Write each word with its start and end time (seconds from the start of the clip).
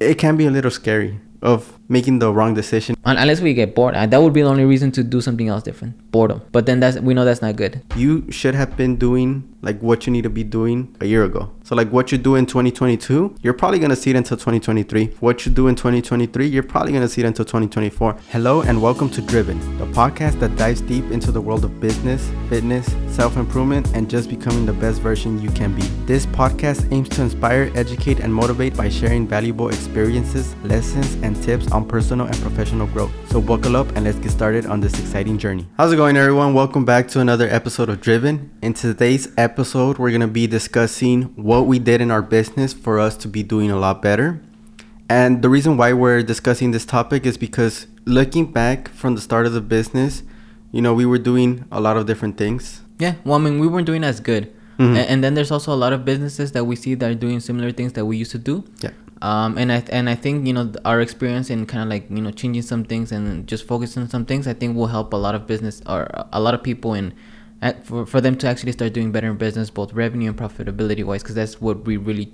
it 0.00 0.16
can 0.18 0.36
be 0.36 0.46
a 0.46 0.50
little 0.50 0.70
scary 0.70 1.20
of 1.42 1.75
making 1.88 2.18
the 2.18 2.32
wrong 2.32 2.54
decision. 2.54 2.96
Unless 3.04 3.40
we 3.40 3.54
get 3.54 3.74
bored, 3.74 3.94
that 3.94 4.20
would 4.20 4.32
be 4.32 4.42
the 4.42 4.48
only 4.48 4.64
reason 4.64 4.90
to 4.92 5.04
do 5.04 5.20
something 5.20 5.48
else 5.48 5.62
different. 5.62 6.10
Boredom. 6.10 6.42
But 6.52 6.66
then 6.66 6.80
that's 6.80 6.98
we 6.98 7.14
know 7.14 7.24
that's 7.24 7.42
not 7.42 7.56
good. 7.56 7.82
You 7.94 8.30
should 8.30 8.54
have 8.54 8.76
been 8.76 8.96
doing 8.96 9.52
like 9.62 9.80
what 9.80 10.06
you 10.06 10.12
need 10.12 10.22
to 10.22 10.30
be 10.30 10.44
doing 10.44 10.96
a 11.00 11.06
year 11.06 11.24
ago. 11.24 11.50
So 11.64 11.74
like 11.74 11.90
what 11.90 12.12
you 12.12 12.18
do 12.18 12.36
in 12.36 12.46
2022, 12.46 13.36
you're 13.42 13.52
probably 13.52 13.78
gonna 13.78 13.96
see 13.96 14.10
it 14.10 14.16
until 14.16 14.36
2023. 14.36 15.06
What 15.20 15.44
you 15.44 15.52
do 15.52 15.68
in 15.68 15.74
2023, 15.74 16.46
you're 16.46 16.62
probably 16.62 16.92
gonna 16.92 17.08
see 17.08 17.22
it 17.22 17.26
until 17.26 17.44
2024. 17.44 18.16
Hello 18.30 18.62
and 18.62 18.80
welcome 18.80 19.10
to 19.10 19.20
Driven, 19.20 19.58
the 19.78 19.86
podcast 19.86 20.38
that 20.40 20.56
dives 20.56 20.80
deep 20.80 21.04
into 21.10 21.32
the 21.32 21.40
world 21.40 21.64
of 21.64 21.80
business, 21.80 22.30
fitness, 22.48 22.86
self-improvement, 23.08 23.88
and 23.94 24.08
just 24.08 24.28
becoming 24.28 24.66
the 24.66 24.72
best 24.72 25.00
version 25.00 25.40
you 25.40 25.50
can 25.50 25.74
be. 25.74 25.82
This 26.06 26.26
podcast 26.26 26.92
aims 26.92 27.08
to 27.10 27.22
inspire, 27.22 27.70
educate, 27.74 28.20
and 28.20 28.32
motivate 28.32 28.76
by 28.76 28.88
sharing 28.88 29.26
valuable 29.26 29.68
experiences, 29.68 30.54
lessons, 30.62 31.14
and 31.22 31.40
tips 31.42 31.66
on 31.76 31.86
personal 31.86 32.26
and 32.26 32.36
professional 32.40 32.86
growth. 32.86 33.12
So 33.30 33.38
buckle 33.38 33.76
up 33.76 33.94
and 33.94 34.04
let's 34.06 34.18
get 34.18 34.30
started 34.30 34.64
on 34.64 34.80
this 34.80 34.98
exciting 34.98 35.36
journey. 35.36 35.68
How's 35.76 35.92
it 35.92 35.96
going, 35.96 36.16
everyone? 36.16 36.54
Welcome 36.54 36.86
back 36.86 37.06
to 37.08 37.20
another 37.20 37.46
episode 37.50 37.90
of 37.90 38.00
Driven. 38.00 38.50
In 38.62 38.72
today's 38.72 39.28
episode, 39.36 39.98
we're 39.98 40.10
gonna 40.10 40.26
be 40.26 40.46
discussing 40.46 41.24
what 41.36 41.66
we 41.66 41.78
did 41.78 42.00
in 42.00 42.10
our 42.10 42.22
business 42.22 42.72
for 42.72 42.98
us 42.98 43.14
to 43.18 43.28
be 43.28 43.42
doing 43.42 43.70
a 43.70 43.78
lot 43.78 44.00
better. 44.00 44.40
And 45.10 45.42
the 45.42 45.50
reason 45.50 45.76
why 45.76 45.92
we're 45.92 46.22
discussing 46.22 46.70
this 46.70 46.86
topic 46.86 47.26
is 47.26 47.36
because 47.36 47.86
looking 48.06 48.50
back 48.50 48.88
from 48.88 49.14
the 49.14 49.20
start 49.20 49.44
of 49.44 49.52
the 49.52 49.60
business, 49.60 50.22
you 50.72 50.80
know, 50.80 50.94
we 50.94 51.04
were 51.04 51.18
doing 51.18 51.66
a 51.70 51.78
lot 51.78 51.98
of 51.98 52.06
different 52.06 52.38
things. 52.38 52.80
Yeah. 52.98 53.16
Well, 53.22 53.34
I 53.34 53.38
mean, 53.38 53.60
we 53.60 53.66
weren't 53.66 53.86
doing 53.86 54.02
as 54.02 54.18
good. 54.20 54.50
Mhm. 54.78 54.96
And 54.96 55.22
then 55.22 55.34
there's 55.34 55.50
also 55.50 55.74
a 55.74 55.76
lot 55.84 55.92
of 55.92 56.06
businesses 56.06 56.52
that 56.52 56.64
we 56.64 56.74
see 56.74 56.94
that 56.94 57.10
are 57.10 57.14
doing 57.14 57.40
similar 57.40 57.70
things 57.70 57.92
that 57.92 58.06
we 58.06 58.16
used 58.16 58.32
to 58.32 58.38
do. 58.38 58.64
Yeah. 58.80 58.90
Um, 59.22 59.56
and 59.56 59.72
I 59.72 59.82
and 59.90 60.10
I 60.10 60.14
think 60.14 60.46
you 60.46 60.52
know 60.52 60.64
th- 60.64 60.76
our 60.84 61.00
experience 61.00 61.48
in 61.48 61.64
kind 61.66 61.82
of 61.82 61.88
like 61.88 62.10
you 62.10 62.20
know 62.20 62.30
changing 62.30 62.62
some 62.62 62.84
things 62.84 63.12
and 63.12 63.46
just 63.46 63.66
focusing 63.66 64.02
on 64.02 64.08
some 64.10 64.26
things 64.26 64.46
I 64.46 64.52
think 64.52 64.76
will 64.76 64.88
help 64.88 65.12
a 65.14 65.16
lot 65.16 65.34
of 65.34 65.46
business 65.46 65.80
or 65.86 66.06
a 66.32 66.40
lot 66.40 66.52
of 66.54 66.62
people 66.62 66.92
in 66.92 67.14
at, 67.62 67.86
for 67.86 68.04
for 68.04 68.20
them 68.20 68.36
to 68.36 68.46
actually 68.46 68.72
start 68.72 68.92
doing 68.92 69.12
better 69.12 69.28
in 69.30 69.36
business 69.38 69.70
both 69.70 69.94
revenue 69.94 70.28
and 70.28 70.38
profitability 70.38 71.02
wise 71.02 71.22
because 71.22 71.34
that's 71.34 71.60
what 71.62 71.86
we 71.86 71.96
really 71.96 72.30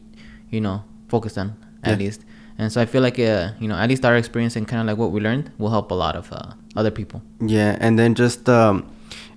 you 0.50 0.60
know 0.60 0.82
focus 1.08 1.38
on 1.38 1.54
at 1.84 1.90
Yeah. 1.92 1.96
least. 2.06 2.24
And 2.58 2.70
so 2.72 2.80
I 2.80 2.86
feel 2.86 3.00
like 3.02 3.18
uh, 3.18 3.52
you 3.60 3.68
know 3.68 3.76
at 3.76 3.88
least 3.88 4.04
our 4.04 4.16
experience 4.16 4.56
and 4.56 4.66
kind 4.66 4.80
of 4.82 4.86
like 4.88 4.98
what 4.98 5.12
we 5.12 5.20
learned 5.20 5.52
will 5.58 5.70
help 5.70 5.90
a 5.92 5.94
lot 5.94 6.16
of 6.16 6.32
uh, 6.32 6.52
other 6.76 6.90
people. 6.90 7.22
Yeah, 7.40 7.76
and 7.80 7.96
then 7.98 8.14
just 8.14 8.48
um, 8.48 8.90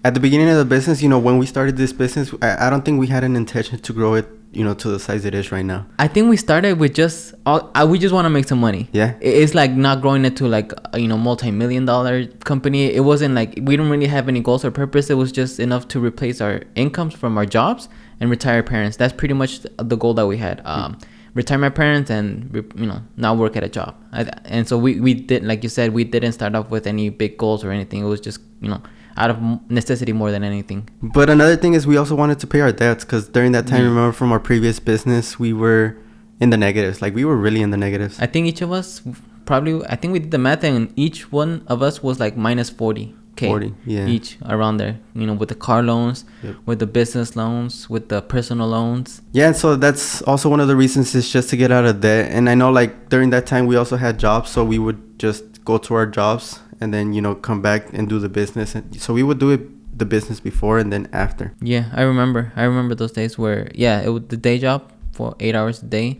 at 0.04 0.14
the 0.16 0.20
beginning 0.20 0.50
of 0.50 0.58
the 0.58 0.66
business, 0.66 1.02
you 1.02 1.10
know, 1.10 1.20
when 1.20 1.38
we 1.38 1.46
started 1.46 1.78
this 1.78 1.94
business, 1.94 2.34
I, 2.42 2.68
I 2.68 2.70
don't 2.72 2.84
think 2.84 3.00
we 3.00 3.08
had 3.08 3.24
an 3.24 3.36
intention 3.36 3.80
to 3.80 3.94
grow 3.94 4.16
it, 4.16 4.28
you 4.56 4.64
know, 4.64 4.74
to 4.74 4.90
the 4.90 5.00
size 5.00 5.26
it 5.26 5.36
is 5.36 5.52
right 5.52 5.66
now. 5.66 5.86
I 6.00 6.08
think 6.08 6.30
we 6.30 6.38
started 6.38 6.80
with 6.80 6.94
just 6.94 7.34
all, 7.46 7.72
uh, 7.76 7.86
we 7.90 8.00
just 8.00 8.14
want 8.14 8.26
to 8.26 8.30
make 8.30 8.48
some 8.48 8.60
money. 8.60 8.90
Yeah. 8.94 9.16
It's 9.20 9.54
like 9.54 9.72
not 9.72 10.02
growing 10.02 10.26
it 10.26 10.38
to 10.38 10.48
like 10.48 10.72
a, 10.94 11.00
you 11.00 11.08
know 11.08 11.18
multi-million 11.18 11.86
dollar 11.86 12.26
company. 12.26 12.94
It 12.94 13.02
wasn't 13.02 13.36
like 13.36 13.60
we 13.62 13.76
don't 13.76 13.90
really 13.90 14.08
have 14.08 14.28
any 14.28 14.40
goals 14.40 14.64
or 14.64 14.72
purpose. 14.72 15.10
It 15.10 15.16
was 15.16 15.32
just 15.32 15.60
enough 15.60 15.88
to 15.90 16.00
replace 16.00 16.42
our 16.42 16.62
incomes 16.76 17.14
from 17.14 17.38
our 17.38 17.46
jobs 17.46 17.90
and 18.20 18.30
retire 18.30 18.64
parents. 18.64 18.98
That's 18.98 19.14
pretty 19.14 19.34
much 19.34 19.62
the 19.62 19.98
goal 19.98 20.14
that 20.16 20.28
we 20.28 20.38
had. 20.38 20.62
Um, 20.66 20.98
retire 21.34 21.58
my 21.58 21.70
parents 21.70 22.10
and 22.10 22.50
you 22.76 22.86
know 22.86 23.02
not 23.18 23.38
work 23.38 23.56
at 23.56 23.64
a 23.64 23.70
job. 23.70 23.96
I, 24.12 24.32
and 24.46 24.68
so 24.68 24.78
we 24.78 25.00
we 25.00 25.14
did 25.14 25.44
like 25.44 25.64
you 25.64 25.70
said 25.70 25.94
we 25.94 26.04
didn't 26.04 26.32
start 26.32 26.56
off 26.56 26.70
with 26.70 26.88
any 26.88 27.10
big 27.10 27.38
goals 27.38 27.64
or 27.64 27.72
anything. 27.72 28.02
It 28.02 28.08
was 28.08 28.22
just 28.22 28.40
you 28.62 28.70
know 28.70 28.82
out 29.18 29.30
of 29.30 29.38
necessity 29.70 30.12
more 30.14 30.32
than 30.32 30.44
anything. 30.44 30.90
But 31.02 31.30
another 31.30 31.56
thing 31.56 31.74
is 31.74 31.88
we 31.88 31.98
also 31.98 32.16
wanted 32.16 32.40
to 32.40 32.48
pay 32.48 32.62
our 32.62 32.72
debts 32.72 33.06
because 33.06 33.30
during 33.30 33.52
that 33.54 33.68
time, 33.68 33.82
Yeah. 33.82 33.88
remember 33.90 34.12
from 34.12 34.32
our 34.32 34.40
previous 34.40 34.80
business, 34.80 35.40
we 35.40 35.54
were 35.54 35.96
in 36.40 36.50
the 36.50 36.58
negatives. 36.58 37.02
Like 37.02 37.16
we 37.16 37.24
were 37.26 37.38
really 37.38 37.62
in 37.62 37.70
the 37.72 37.78
negatives. 37.78 38.20
I 38.20 38.26
think 38.28 38.48
each 38.48 38.62
of 38.62 38.72
us 38.72 39.02
probably 39.46 39.86
I 39.88 39.96
think 39.96 40.12
we 40.14 40.20
did 40.20 40.32
the 40.32 40.38
math 40.38 40.64
and 40.64 40.92
each 40.96 41.32
one 41.32 41.64
of 41.68 41.82
us 41.82 42.02
was 42.04 42.20
like 42.20 42.36
minus 42.36 42.70
40 42.70 43.14
k 43.36 43.48
40, 43.48 43.74
yeah. 43.86 44.08
each 44.08 44.38
around 44.46 44.78
there 44.78 44.98
you 45.14 45.28
know 45.28 45.34
with 45.34 45.50
the 45.50 45.56
car 45.56 45.84
loans 45.84 46.24
Yep. 46.42 46.56
with 46.66 46.80
the 46.80 46.88
business 46.88 47.36
loans 47.36 47.90
with 47.90 48.08
the 48.08 48.22
personal 48.22 48.68
loans 48.70 49.22
Yeah, 49.34 49.48
and 49.48 49.56
so 49.56 49.76
that's 49.76 50.22
also 50.24 50.50
one 50.50 50.62
of 50.62 50.68
the 50.68 50.76
reasons 50.76 51.14
is 51.16 51.30
just 51.30 51.50
to 51.50 51.58
get 51.58 51.70
out 51.72 51.86
of 51.86 52.00
debt. 52.02 52.32
And 52.32 52.50
I 52.50 52.56
know 52.56 52.72
like 52.72 53.10
during 53.10 53.30
that 53.32 53.46
time 53.46 53.68
we 53.68 53.76
also 53.76 53.98
had 53.98 54.18
jobs, 54.20 54.50
so 54.52 54.64
we 54.64 54.80
would 54.80 55.20
just 55.20 55.44
go 55.66 55.78
to 55.78 55.94
our 55.96 56.06
jobs 56.08 56.60
and 56.82 56.94
then 56.94 57.14
you 57.14 57.22
know 57.22 57.36
come 57.36 57.62
back 57.62 57.92
and 57.94 58.08
do 58.10 58.20
the 58.20 58.30
business. 58.30 58.76
And 58.76 59.00
so 59.02 59.14
we 59.14 59.24
would 59.24 59.40
do 59.40 59.52
it 59.52 59.62
the 59.98 60.06
business 60.06 60.40
before 60.42 60.78
and 60.78 60.92
then 60.92 61.08
after. 61.14 61.54
yeah 61.62 61.86
I 61.94 62.02
remember 62.02 62.52
I 62.56 62.64
remember 62.64 62.96
those 62.96 63.14
days 63.14 63.38
where 63.38 63.72
yeah 63.74 64.02
it 64.02 64.10
was 64.10 64.24
the 64.28 64.38
day 64.38 64.58
job 64.60 64.92
for 65.14 65.36
eight 65.40 65.56
hours 65.56 65.82
a 65.82 65.86
day 65.86 66.20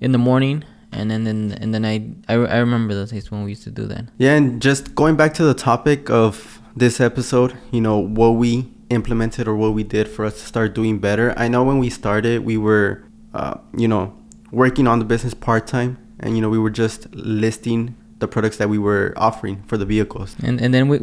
in 0.00 0.10
the 0.10 0.18
morning 0.18 0.64
and 0.90 1.08
then 1.10 1.26
in, 1.28 1.52
in 1.52 1.70
the 1.70 1.78
night 1.78 2.02
I, 2.28 2.34
I 2.34 2.58
remember 2.58 2.94
those 2.94 3.12
days 3.12 3.30
when 3.30 3.44
we 3.44 3.50
used 3.50 3.62
to 3.62 3.70
do 3.70 3.86
that 3.86 4.06
Yeah, 4.18 4.34
and 4.34 4.60
just 4.60 4.96
going 4.96 5.14
back 5.14 5.34
to 5.34 5.44
the 5.44 5.54
topic 5.54 6.10
of 6.10 6.60
this 6.74 7.00
episode, 7.00 7.56
you 7.70 7.80
know, 7.80 7.98
what 7.98 8.30
we 8.30 8.66
implemented 8.90 9.46
or 9.46 9.54
what 9.54 9.72
we 9.74 9.84
did 9.84 10.08
for 10.08 10.24
us 10.24 10.34
to 10.40 10.46
start 10.46 10.74
doing 10.74 10.98
better. 10.98 11.32
I 11.36 11.46
know 11.48 11.62
when 11.62 11.78
we 11.78 11.90
started, 11.90 12.44
we 12.44 12.56
were, 12.56 13.04
uh, 13.34 13.54
you 13.76 13.86
know, 13.86 14.14
working 14.50 14.86
on 14.88 14.98
the 14.98 15.04
business 15.04 15.34
part 15.34 15.66
time, 15.66 15.98
and 16.18 16.34
you 16.34 16.40
know, 16.42 16.48
we 16.48 16.58
were 16.58 16.70
just 16.70 17.14
listing 17.14 17.94
the 18.22 18.28
products 18.34 18.56
that 18.60 18.68
we 18.74 18.78
were 18.88 19.06
offering 19.28 19.56
for 19.68 19.76
the 19.82 19.88
vehicles. 19.94 20.30
and 20.46 20.54
and 20.64 20.70
then 20.74 20.84
we 20.90 20.96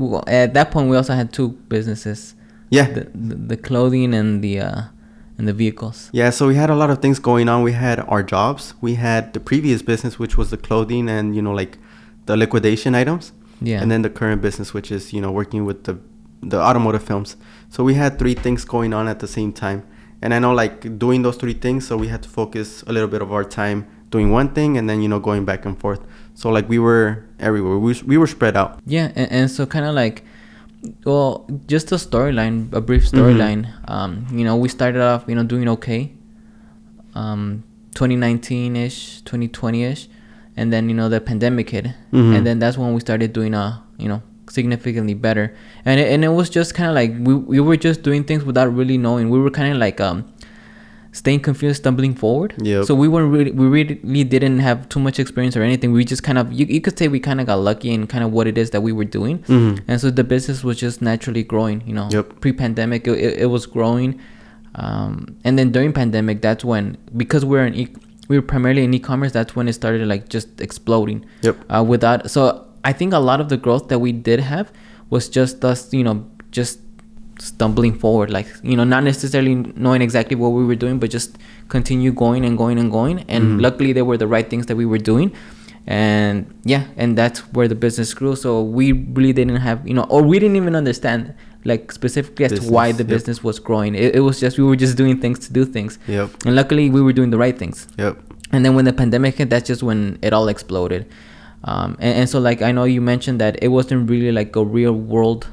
at 0.44 0.50
that 0.58 0.68
point 0.74 0.86
we 0.92 0.96
also 1.02 1.14
had 1.22 1.28
two 1.38 1.50
businesses 1.76 2.20
Yeah, 2.78 2.88
the, 2.98 3.04
the, 3.30 3.36
the 3.52 3.58
clothing 3.68 4.10
and 4.20 4.30
the 4.46 4.54
uh 4.68 4.82
and 5.38 5.48
the 5.50 5.54
vehicles 5.64 5.98
yeah. 6.20 6.30
So 6.38 6.42
we 6.52 6.56
had 6.64 6.70
a 6.70 6.76
lot 6.82 6.90
of 6.94 6.98
things 7.04 7.18
going 7.32 7.48
on. 7.54 7.58
We 7.70 7.76
had 7.88 7.98
our 8.14 8.24
jobs. 8.36 8.64
We 8.88 8.94
had 9.08 9.22
the 9.36 9.40
previous 9.52 9.80
business, 9.92 10.14
which 10.24 10.36
was 10.40 10.48
the 10.56 10.58
clothing 10.68 11.06
and 11.18 11.26
you 11.36 11.42
know, 11.46 11.56
like 11.62 11.74
the 12.28 12.36
liquidation 12.44 12.92
items. 13.04 13.26
yeah 13.72 13.82
and 13.82 13.88
then 13.92 14.02
the 14.08 14.14
current 14.20 14.40
business 14.48 14.68
which 14.78 14.90
is 14.98 15.04
you 15.16 15.22
know 15.24 15.32
working 15.42 15.62
with 15.70 15.80
the 15.88 15.96
the 16.54 16.60
automotive 16.70 17.04
films 17.10 17.30
so 17.74 17.78
we 17.90 17.94
had 18.04 18.12
three 18.22 18.36
things 18.46 18.62
going 18.76 18.92
on 19.00 19.06
at 19.14 19.18
the 19.24 19.30
same 19.38 19.52
time 19.66 19.80
and 20.24 20.30
i 20.36 20.38
know 20.44 20.54
like 20.64 20.76
doing 21.06 21.20
those 21.26 21.38
three 21.42 21.58
things 21.66 21.82
so 21.88 21.94
we 22.04 22.08
had 22.14 22.22
to 22.28 22.30
focus 22.42 22.68
a 22.90 22.92
little 22.96 23.12
bit 23.16 23.22
of 23.26 23.30
our 23.36 23.46
time 23.62 23.80
doing 24.16 24.28
one 24.40 24.50
thing 24.58 24.72
and 24.78 24.86
then 24.90 24.98
you 25.04 25.10
know 25.14 25.22
going 25.30 25.44
back 25.52 25.62
and 25.68 25.76
forth 25.84 26.02
so 26.40 26.50
like 26.56 26.68
we 26.72 26.80
were 26.80 27.06
everywhere 27.48 27.78
we, 27.78 27.92
we 28.12 28.16
were 28.22 28.28
spread 28.36 28.56
out 28.56 28.80
Yeah, 28.88 29.12
and, 29.20 29.28
and 29.32 29.46
so 29.52 29.66
kind 29.68 29.86
of 29.86 29.94
like, 30.04 30.24
well, 31.04 31.44
just 31.68 31.92
a 31.92 32.00
storyline, 32.00 32.72
a 32.72 32.80
brief 32.80 33.04
Mm-hmm. 33.04 33.18
storyline. 33.20 33.62
Um, 33.96 34.12
you 34.32 34.44
know, 34.48 34.56
we 34.64 34.70
started 34.70 35.02
off, 35.04 35.22
you 35.28 35.36
know, 35.36 35.44
doing 35.44 35.68
okay. 35.76 36.02
Um, 37.16 37.64
2019 37.96 38.76
ish, 38.76 39.22
2020 39.26 39.84
ish, 39.84 40.08
and 40.56 40.72
then 40.72 40.88
you 40.90 40.96
know 40.96 41.10
the 41.10 41.20
pandemic 41.20 41.70
hit, 41.76 41.88
Mhm. 42.14 42.36
and 42.38 42.42
then 42.48 42.60
that's 42.60 42.78
when 42.78 42.94
we 42.94 43.02
started 43.02 43.34
doing 43.34 43.54
uh, 43.54 43.80
you 43.98 44.08
know, 44.08 44.22
significantly 44.50 45.16
better. 45.16 45.54
And 45.86 46.00
it, 46.00 46.08
and 46.14 46.24
it 46.24 46.30
was 46.30 46.50
just 46.50 46.74
kind 46.76 46.88
of 46.90 46.96
like 46.96 47.12
we 47.20 47.34
we 47.36 47.60
were 47.60 47.76
just 47.78 48.04
doing 48.04 48.24
things 48.24 48.44
without 48.46 48.70
really 48.74 48.98
knowing. 48.98 49.30
We 49.30 49.40
were 49.40 49.52
kind 49.52 49.74
of 49.74 49.80
like 49.80 50.00
um. 50.00 50.32
Staying 51.12 51.40
confused, 51.40 51.78
stumbling 51.78 52.14
forward. 52.14 52.54
Yeah. 52.62 52.84
So 52.84 52.94
we 52.94 53.08
weren't 53.08 53.32
really, 53.34 53.50
we 53.52 53.66
really 53.66 53.96
didn't 54.24 54.60
have 54.60 54.88
too 54.90 55.00
much 55.00 55.20
experience 55.20 55.58
or 55.58 55.64
anything. 55.64 55.92
We 55.92 56.06
just 56.06 56.22
kind 56.22 56.38
of, 56.38 56.54
you, 56.54 56.68
you 56.68 56.82
could 56.82 57.00
say 57.00 57.08
we 57.08 57.20
kind 57.20 57.42
of 57.42 57.48
got 57.48 57.56
lucky 57.56 57.90
in 57.92 58.06
kind 58.06 58.24
of 58.24 58.32
what 58.32 58.46
it 58.46 58.58
is 58.60 58.70
that 58.72 58.82
we 58.82 58.92
were 58.92 59.06
doing. 59.06 59.40
Mhm. 59.40 59.80
And 59.88 60.00
so 60.00 60.12
the 60.12 60.24
business 60.24 60.64
was 60.64 60.78
just 60.78 61.02
naturally 61.02 61.42
growing, 61.44 61.82
you 61.88 61.94
know, 61.94 62.10
Yep. 62.12 62.42
pre-pandemic, 62.42 63.08
it, 63.08 63.18
it, 63.18 63.38
it 63.40 63.46
was 63.48 63.66
growing. 63.66 64.20
Um, 64.76 65.36
and 65.44 65.58
then 65.58 65.72
during 65.72 65.94
pandemic, 65.94 66.42
that's 66.42 66.64
when, 66.64 66.98
because 67.18 67.44
we're 67.44 67.66
in, 67.66 67.74
e- 67.74 67.96
we 68.28 68.38
were 68.38 68.44
primarily 68.44 68.84
in 68.84 68.94
e-commerce, 68.94 69.32
that's 69.32 69.56
when 69.56 69.68
it 69.68 69.74
started 69.74 70.08
like 70.08 70.30
just 70.30 70.62
exploding. 70.62 71.26
Yep. 71.42 71.58
Uh, 71.70 71.84
without, 71.84 72.30
so 72.30 72.66
I 72.86 72.94
think 72.94 73.14
a 73.14 73.20
lot 73.20 73.42
of 73.42 73.50
the 73.50 73.58
growth 73.58 73.88
that 73.88 73.98
we 74.00 74.12
did 74.12 74.40
have 74.42 74.72
was 75.10 75.28
just 75.28 75.66
us, 75.66 75.92
you 75.92 76.04
know, 76.04 76.26
just 76.52 76.80
stumbling 77.42 77.98
forward 77.98 78.30
like 78.30 78.48
you 78.64 78.76
know 78.76 78.84
not 78.84 79.04
necessarily 79.04 79.56
knowing 79.56 80.02
exactly 80.02 80.36
what 80.36 80.50
we 80.50 80.66
were 80.66 80.76
doing 80.76 81.00
but 81.00 81.10
just 81.10 81.38
continue 81.70 82.12
going 82.12 82.44
and 82.46 82.58
going 82.58 82.78
and 82.80 82.92
going. 82.92 83.24
And 83.28 83.44
Mhm. 83.44 83.62
luckily 83.62 83.94
they 83.94 84.02
were 84.02 84.18
the 84.18 84.28
right 84.28 84.50
things 84.50 84.66
that 84.66 84.76
we 84.76 84.86
were 84.86 84.98
doing. 84.98 85.32
And 85.88 86.46
yeah 86.66 86.84
and 86.98 87.18
that's 87.18 87.40
where 87.54 87.68
the 87.68 87.76
business 87.76 88.14
grew. 88.14 88.36
So 88.36 88.62
we 88.62 88.92
really 88.92 89.34
didn't 89.34 89.58
have 89.58 89.88
you 89.88 89.94
know 89.94 90.04
or 90.10 90.22
we 90.22 90.38
didn't 90.40 90.56
even 90.58 90.76
understand 90.76 91.34
like 91.66 91.92
specifically 91.92 92.46
as 92.46 92.54
to 92.60 92.72
why 92.72 92.92
the 92.92 93.04
yep. 93.04 93.08
business 93.08 93.44
was 93.44 93.60
growing. 93.60 93.96
It, 93.96 94.16
it 94.16 94.20
was 94.22 94.40
just 94.40 94.58
we 94.58 94.64
were 94.64 94.76
just 94.76 94.98
doing 94.98 95.20
things 95.20 95.40
to 95.48 95.54
do 95.54 95.66
things. 95.66 95.98
Yep. 96.08 96.30
And 96.46 96.56
luckily 96.56 96.90
we 96.90 97.02
were 97.02 97.14
doing 97.14 97.32
the 97.32 97.38
right 97.38 97.58
things. 97.58 97.88
Yep. 97.98 98.18
And 98.52 98.66
then 98.66 98.76
when 98.76 98.86
the 98.86 98.94
pandemic 98.94 99.36
hit 99.36 99.50
that's 99.50 99.68
just 99.68 99.84
when 99.84 100.20
it 100.22 100.34
all 100.34 100.48
exploded. 100.48 101.06
Um, 101.64 101.98
and, 102.00 102.20
and 102.20 102.30
so 102.30 102.40
like 102.40 102.62
i 102.62 102.72
know 102.72 102.86
you 102.86 103.02
mentioned 103.02 103.42
that 103.42 103.62
it 103.62 103.68
wasn't 103.68 104.10
really 104.10 104.32
like 104.32 104.56
a 104.56 104.64
real 104.64 104.94
world 104.94 105.46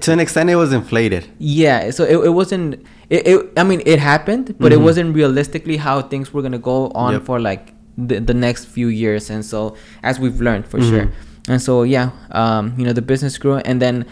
to 0.00 0.12
an 0.12 0.18
extent 0.20 0.50
it 0.50 0.56
was 0.56 0.72
inflated 0.72 1.26
yeah 1.38 1.90
so 1.90 2.02
it, 2.04 2.16
it 2.26 2.30
wasn't 2.30 2.74
it, 3.08 3.26
it 3.26 3.52
i 3.56 3.62
mean 3.62 3.80
it 3.86 3.98
happened 4.00 4.54
but 4.58 4.72
it 4.72 4.78
Mhm. 4.78 4.82
wasn't 4.84 5.14
realistically 5.14 5.76
how 5.76 6.02
things 6.02 6.32
were 6.34 6.42
gonna 6.42 6.58
go 6.58 6.88
on 6.94 7.12
Yep. 7.12 7.22
for 7.24 7.38
like 7.40 7.72
the, 7.96 8.18
the 8.18 8.34
next 8.34 8.64
few 8.64 8.88
years 8.88 9.30
and 9.30 9.44
so 9.44 9.76
as 10.02 10.18
we've 10.18 10.40
learned 10.40 10.66
for 10.66 10.78
Mhm. 10.78 10.90
sure 10.90 11.06
and 11.48 11.62
so 11.62 11.82
yeah 11.84 12.10
um 12.32 12.74
you 12.78 12.84
know 12.84 12.92
the 12.92 13.02
business 13.02 13.38
grew 13.38 13.56
and 13.58 13.80
then 13.80 14.04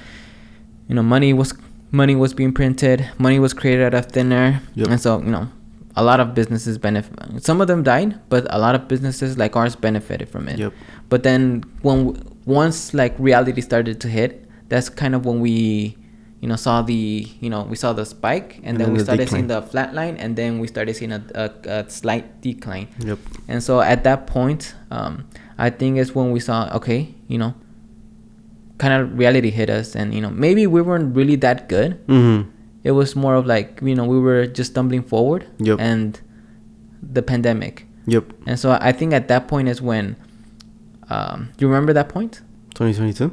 you 0.88 0.94
know 0.94 1.02
money 1.02 1.32
was 1.32 1.52
money 1.90 2.14
was 2.14 2.34
being 2.34 2.52
printed 2.52 3.08
money 3.19 3.38
was 3.40 3.52
created 3.52 3.82
out 3.87 3.94
of 3.94 4.06
thin 4.06 4.31
air 4.32 4.60
Yep. 4.75 4.88
and 4.88 5.00
so 5.00 5.19
you 5.20 5.31
know 5.31 5.49
a 5.96 6.05
lot 6.05 6.20
of 6.20 6.32
businesses 6.32 6.78
benefit. 6.78 7.12
Some 7.43 7.60
of 7.60 7.66
them 7.66 7.82
died, 7.82 8.20
but 8.28 8.46
a 8.50 8.58
lot 8.60 8.76
of 8.76 8.87
businesses 8.87 9.37
like 9.37 9.56
ours 9.56 9.75
benefited 9.75 10.28
from 10.28 10.46
it. 10.46 10.56
Yep. 10.56 10.72
But 11.08 11.25
then 11.25 11.64
when 11.82 12.22
once 12.46 12.94
like 12.94 13.16
reality 13.19 13.60
started 13.60 13.99
to 14.02 14.08
hit, 14.08 14.48
that's 14.69 14.88
kind 14.88 15.15
of 15.15 15.25
when 15.25 15.41
we, 15.41 15.97
you 16.41 16.49
know, 16.49 16.56
saw 16.56 16.82
the 16.82 17.26
you 17.41 17.50
know 17.50 17.62
we 17.62 17.76
saw 17.76 17.93
the 17.93 18.05
spike, 18.05 18.56
and, 18.59 18.67
And 18.67 18.76
then, 18.79 18.87
then 18.87 18.93
we 18.93 18.99
the 18.99 19.05
started 19.05 19.25
decline. 19.25 19.38
seeing 19.41 19.49
the 19.49 19.62
flat 19.62 19.94
line, 19.94 20.17
and 20.17 20.37
then 20.37 20.59
we 20.59 20.67
started 20.69 20.94
seeing 20.97 21.12
a, 21.12 21.23
a, 21.35 21.50
a 21.67 21.91
slight 21.91 22.41
decline. 22.41 22.88
Yep. 23.00 23.19
And 23.49 23.62
so 23.62 23.81
at 23.81 24.05
that 24.05 24.26
point, 24.26 24.75
um, 24.91 25.26
I 25.59 25.70
think 25.70 25.99
it's 25.99 26.15
when 26.15 26.31
we 26.31 26.41
saw, 26.41 26.69
okay, 26.76 27.15
you 27.29 27.38
know, 27.38 27.55
kind 28.79 28.94
of 28.94 29.19
reality 29.19 29.50
hit 29.50 29.70
us, 29.70 29.97
and 29.97 30.15
you 30.15 30.20
know, 30.20 30.31
maybe 30.31 30.67
we 30.67 30.81
weren't 30.82 31.15
really 31.17 31.37
that 31.37 31.69
good. 31.69 31.99
Mm-hmm. 32.06 32.50
It 32.85 32.93
was 32.93 33.17
more 33.17 33.35
of 33.35 33.44
like, 33.47 33.81
you 33.82 33.94
know, 33.94 34.05
we 34.05 34.19
were 34.20 34.47
just 34.47 34.70
stumbling 34.70 35.03
forward, 35.03 35.47
Yep. 35.59 35.81
and 35.81 36.20
the 37.03 37.23
pandemic. 37.23 37.87
Yep. 38.06 38.25
And 38.47 38.59
so 38.59 38.79
I 38.81 38.93
think 38.93 39.12
at 39.12 39.29
that 39.29 39.49
point 39.49 39.69
is 39.69 39.82
when, 39.82 40.17
um, 41.11 41.50
you 41.59 41.67
remember 41.67 41.93
that 41.93 42.09
point? 42.09 42.41
2022. 42.75 43.32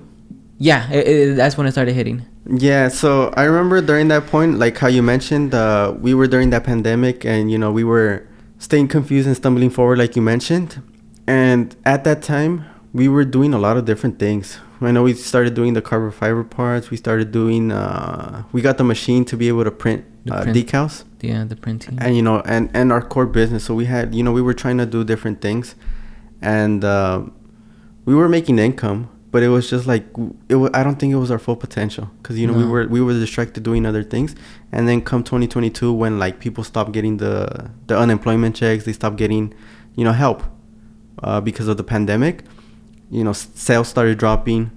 Yeah, 0.58 0.90
it, 0.92 1.08
it, 1.08 1.36
that's 1.36 1.58
when 1.58 1.68
it 1.68 1.72
started 1.72 1.94
hitting. 1.94 2.26
Yeah, 2.50 2.88
so 2.90 3.34
I 3.36 3.44
remember 3.44 3.82
during 3.82 4.08
that 4.10 4.28
point, 4.28 4.58
like 4.60 4.78
how 4.78 4.88
you 4.88 5.02
mentioned, 5.02 5.54
uh, 5.54 5.94
we 6.00 6.14
were 6.14 6.28
during 6.28 6.52
that 6.52 6.64
pandemic, 6.64 7.26
and 7.26 7.52
you 7.52 7.58
know 7.58 7.72
we 7.72 7.84
were 7.84 8.28
staying 8.60 8.88
confused 8.88 9.28
and 9.28 9.36
stumbling 9.36 9.70
forward, 9.70 9.98
like 9.98 10.16
you 10.16 10.22
mentioned. 10.22 10.82
And 11.28 11.76
at 11.86 12.04
that 12.04 12.22
time, 12.22 12.66
we 12.94 13.08
were 13.10 13.26
doing 13.26 13.54
a 13.54 13.58
lot 13.60 13.78
of 13.78 13.86
different 13.86 14.20
things. 14.20 14.60
I 14.82 14.92
know 14.92 15.04
we 15.04 15.14
started 15.14 15.56
doing 15.56 15.74
the 15.74 15.82
carbon 15.82 16.12
fiber 16.12 16.44
parts. 16.44 16.90
We 16.92 16.98
started 16.98 17.32
doing. 17.32 17.72
Uh, 17.72 18.44
we 18.52 18.62
got 18.62 18.78
the 18.78 18.84
machine 18.84 19.26
to 19.26 19.36
be 19.38 19.48
able 19.48 19.64
to 19.64 19.72
print, 19.72 20.06
uh, 20.30 20.44
print. 20.44 20.56
decals, 20.56 21.04
Yeah, 21.22 21.44
the 21.46 21.56
printing. 21.56 21.98
and 22.00 22.16
you 22.16 22.22
know, 22.22 22.42
and 22.46 22.70
and 22.74 22.92
our 22.92 23.02
core 23.02 23.26
business. 23.26 23.64
So 23.66 23.74
we 23.74 23.86
had, 23.86 24.14
you 24.14 24.22
know, 24.24 24.32
we 24.32 24.42
were 24.42 24.54
trying 24.54 24.78
to 24.78 24.86
do 24.86 25.04
different 25.04 25.42
things, 25.42 25.76
and 26.42 26.84
uh, 26.84 27.24
we 28.06 28.14
were 28.14 28.30
making 28.30 28.60
income, 28.60 29.10
but 29.36 29.44
it 29.44 29.50
was 29.50 29.70
just 29.70 29.86
like 29.86 30.06
it. 30.48 30.56
I 30.74 30.82
don't 30.82 30.98
think 30.98 31.12
it 31.12 31.18
was 31.18 31.30
our 31.30 31.38
full 31.38 31.58
potential 31.58 32.10
because 32.20 32.40
you 32.40 32.48
know 32.48 32.54
we 32.54 32.64
were 32.64 32.88
we 32.88 33.02
were 33.02 33.12
distracted 33.12 33.64
doing 33.64 33.86
other 33.86 34.02
things, 34.02 34.34
and 34.72 34.88
then 34.88 35.02
come 35.02 35.26
2022 35.26 35.92
when 35.92 36.18
like 36.18 36.40
people 36.40 36.64
stopped 36.64 36.94
getting 36.94 37.18
the 37.18 37.70
the 37.88 37.98
unemployment 37.98 38.56
checks, 38.56 38.86
they 38.86 38.94
stopped 38.94 39.18
getting, 39.18 39.54
you 39.98 40.06
know, 40.06 40.14
help, 40.14 40.42
uh, 41.22 41.42
because 41.42 41.68
of 41.68 41.76
the 41.76 41.84
pandemic. 41.84 42.46
You 43.12 43.26
know, 43.26 43.34
sales 43.34 43.90
started 43.90 44.18
dropping. 44.18 44.72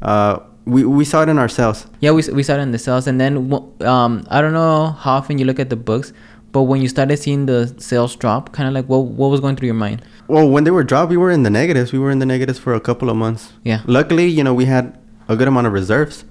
Uh, 0.00 0.38
we 0.66 0.84
we 0.84 1.04
saw 1.04 1.24
it 1.24 1.28
in 1.28 1.36
our 1.36 1.48
sales. 1.48 1.88
Yeah, 1.98 2.12
we, 2.12 2.22
we 2.30 2.44
started 2.44 2.62
in 2.62 2.70
the 2.70 2.78
sales, 2.78 3.08
and 3.08 3.20
then 3.20 3.52
um, 3.80 4.24
I 4.30 4.40
don't 4.40 4.52
know 4.52 4.90
how 4.90 5.14
often 5.14 5.38
you 5.40 5.46
look 5.46 5.58
at 5.58 5.68
the 5.68 5.74
books, 5.90 6.12
but 6.52 6.62
when 6.62 6.80
you 6.80 6.86
started 6.86 7.16
seeing 7.16 7.46
the 7.46 7.74
sales 7.78 8.14
drop, 8.14 8.52
kind 8.52 8.68
of 8.68 8.72
like 8.72 8.86
what 8.86 9.00
what 9.00 9.32
was 9.32 9.40
going 9.40 9.56
through 9.56 9.66
your 9.66 9.74
mind? 9.74 10.02
Well, 10.30 10.48
when 10.48 10.64
they 10.64 10.70
were 10.70 10.84
dropped, 10.84 11.10
we 11.10 11.16
were 11.16 11.30
in 11.30 11.42
the 11.42 11.50
negatives. 11.50 11.92
We 11.92 11.98
were 11.98 12.10
in 12.10 12.20
the 12.20 12.26
negatives 12.34 12.58
for 12.58 12.72
a 12.74 12.80
couple 12.80 13.10
of 13.10 13.16
months. 13.16 13.52
Yeah. 13.64 13.80
Luckily, 13.86 14.26
you 14.26 14.44
know, 14.44 14.54
we 14.54 14.66
had 14.66 14.96
a 15.28 15.34
good 15.36 15.48
amount 15.48 15.66
of 15.66 15.72
reserves, 15.72 16.24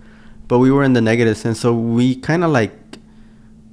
but 0.47 0.59
we 0.59 0.71
were 0.71 0.83
in 0.83 0.93
the 0.93 1.01
negatives, 1.01 1.45
and 1.45 1.55
so 1.55 1.73
we 1.73 2.15
kind 2.15 2.43
of 2.43 2.51
like 2.51 2.73